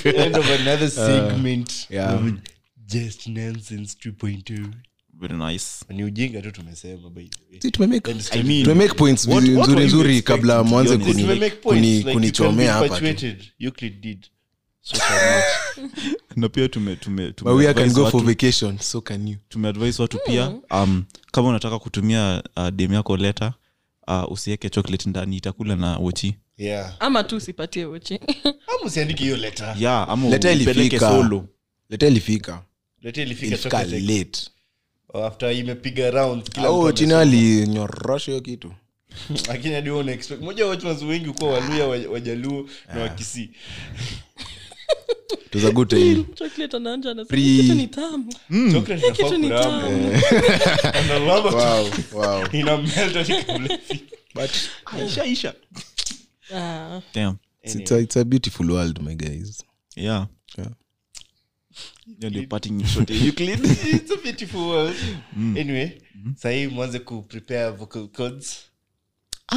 [0.04, 2.14] end of another segment yeah.
[2.14, 2.32] of
[2.86, 4.66] just nonsense 2.2
[5.20, 5.84] Very nice.
[5.88, 9.40] ni ujinga tu tumesema by the way See, tumemake- And I mean, tumemake points What-
[9.44, 13.00] vizi- what nzuri nzuri kabla mwanze kuni- kunichomea hapa.
[13.58, 14.26] Euclid did
[14.82, 15.42] so can
[16.36, 19.36] na pia tume, tume, tume can advise go for watu- vacation so can you?
[19.48, 23.52] tumeadvise watu pia um, kama unataka kutumia uh, dem yako leta
[24.08, 26.36] uh, usiweke chocolate ndani itakula na wochi.
[26.58, 26.96] Yeah.
[27.00, 28.14] Ama tu usipatie uchi
[28.74, 31.08] ama usiandike hiyo leta yeah, ama Leta ilifika.
[31.10, 31.48] solo.
[31.90, 32.62] Leta ilifika.
[33.02, 34.40] Leta ilifika ilifika late.
[35.14, 38.72] Oh, after imepiga round kila au chini alinyorosha hiyo kitu.
[39.48, 39.90] Lakini hadi
[40.40, 43.50] moja watu wengi kuwa waluya wa- wajaluo na wakisii
[56.54, 57.00] Ah,
[57.62, 59.64] it's a, it's a beautiful world my guys.
[59.96, 60.26] Yeah.
[60.58, 60.70] Yeah.
[62.18, 63.10] Hiyo ndio parting shot.
[63.10, 63.64] Ya Euclid.
[63.94, 64.96] It's a beautiful world.
[65.36, 65.90] anyway
[66.36, 68.56] sahii mwanze ku prepare vocal cords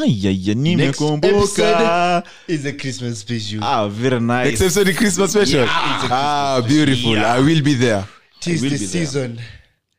[0.02, 1.38] ayaya Next nimekumbuka.
[1.38, 3.64] Episode is a christmas special.
[3.64, 4.46] Ah, very nice.
[4.50, 5.68] Next episode is christmas special.
[5.70, 7.18] Ah beautiful.
[7.18, 8.04] i will be there.
[8.39, 9.06] Tis will the be there.
[9.06, 9.39] season.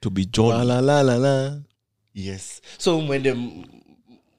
[0.01, 0.65] To be jolly.
[0.67, 1.59] La la la la
[2.15, 2.61] yes.
[2.79, 3.37] So mwende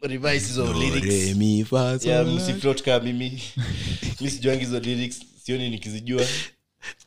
[0.01, 1.05] revise hizo lyrics.
[1.07, 2.31] re, mi, fa, sol, yeah, la.
[2.33, 3.41] msiflot kaa mimi.
[4.29, 5.19] Sijuangi hizo lyrics.
[5.43, 6.25] Sioni nikizijua.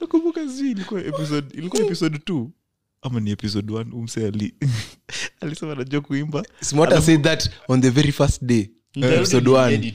[0.01, 2.33] Nakumbuka sijui ilikuwa episode ilikuwa episode t
[3.03, 4.55] ama ni episode one umse ali
[5.41, 6.43] alisema najua kuimba.
[6.61, 9.95] Smota said that on the very first day Nitarudi episode one.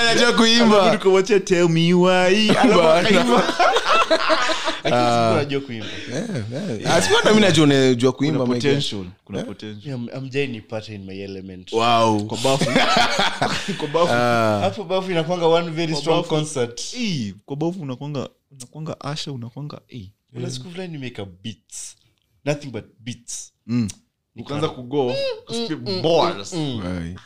[0.00, 0.98] anajua kuimba.
[1.44, 2.50] Tell me why.
[6.86, 8.54] Asipata mi najua unajua kuimba my guy.
[8.54, 9.04] potential.
[9.24, 9.94] Kuna potential.
[9.94, 12.24] Am- amjai nipata in my element Wow.
[12.26, 12.64] Kwa bafu.
[13.78, 14.12] Kwa bafu.
[14.12, 14.60] Ah.
[14.62, 16.28] hapo bafu inakwanga one very strong bafu.
[16.28, 20.12] concert Ii, kwa bafu unakwanga unakwanga asha unakwanga ii.
[20.34, 21.96] kuna siku fulani nimeka beats
[22.44, 23.88] nothing but beats Mm.
[24.36, 25.14] ukaanza kugo
[26.02, 26.52] balls.
[26.52, 27.18] Right.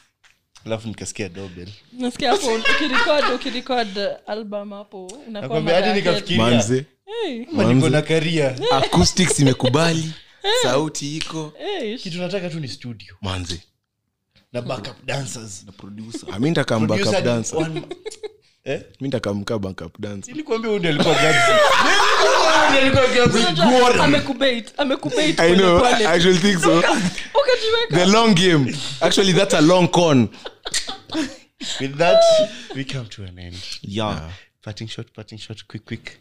[0.66, 6.42] alafu nikasikia dobel nasikia hapo ukirekod ukirekod album hapo unakuwa nakwambia hadi mara ya nikafikiria
[6.42, 6.84] manze
[7.74, 10.12] niko na karia acoustics imekubali.
[10.62, 11.52] Sauti iko.
[12.02, 13.14] Kitu nataka tu ni studio.
[13.22, 13.60] Manzi
[14.52, 15.64] na backup dancers.
[15.66, 16.28] Na producer.
[16.32, 17.58] Ah, mi nitakam backup dancer.
[18.66, 18.80] Eh?
[19.00, 20.32] mi nitakamka backup dancer.
[20.34, 21.16] Nilikwambia huyu ndiye alikuwa
[24.78, 25.84] amekubait i know.
[25.84, 26.82] i should think so.
[27.90, 28.74] The long game.
[29.00, 30.28] Actually that's a long con.
[31.80, 32.20] With that
[32.74, 33.56] we come to an end.
[33.82, 34.30] Yeah.
[34.62, 36.18] parting shot parting shot quick quick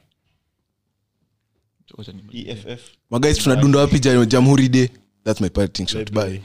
[3.10, 4.90] magais tunadunda wapi ja- jamhuri day
[5.24, 6.42] that's my parting shot bye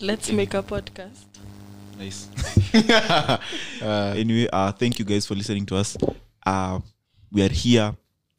[0.00, 1.26] let's make a podcast
[1.96, 2.26] Nice.
[3.80, 5.96] anyway, uh, thank you guys for listening to us.
[6.44, 6.80] Uh,
[7.30, 7.94] we are here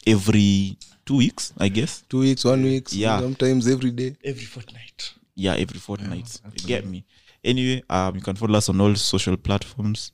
[0.05, 2.03] every two weeks, I guess.
[2.09, 3.17] two weeks one week Yeah.
[3.21, 6.41] sometimes every day every fortnight Yeah, every fortnight.
[6.59, 7.05] you get me.
[7.45, 10.11] Anyway, um, you can follow us on all social platforms.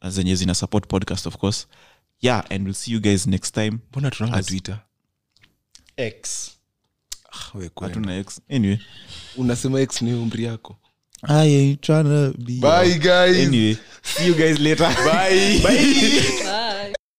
[0.00, 1.66] As zenye zina support podcast, of course.
[2.22, 3.78] Yeah, and we'll see you guys next time.
[3.90, 4.78] mbona tunanga twitter
[5.96, 6.50] x
[7.32, 7.58] Ah.
[7.80, 8.40] Hatuna X.
[8.50, 8.78] Anyway.
[9.36, 10.76] unasema x ni umri yako
[11.22, 12.52] I ain't tryna be.
[12.60, 14.88] bye guys Anyway, see you guys later.
[15.04, 16.49] bye, bye.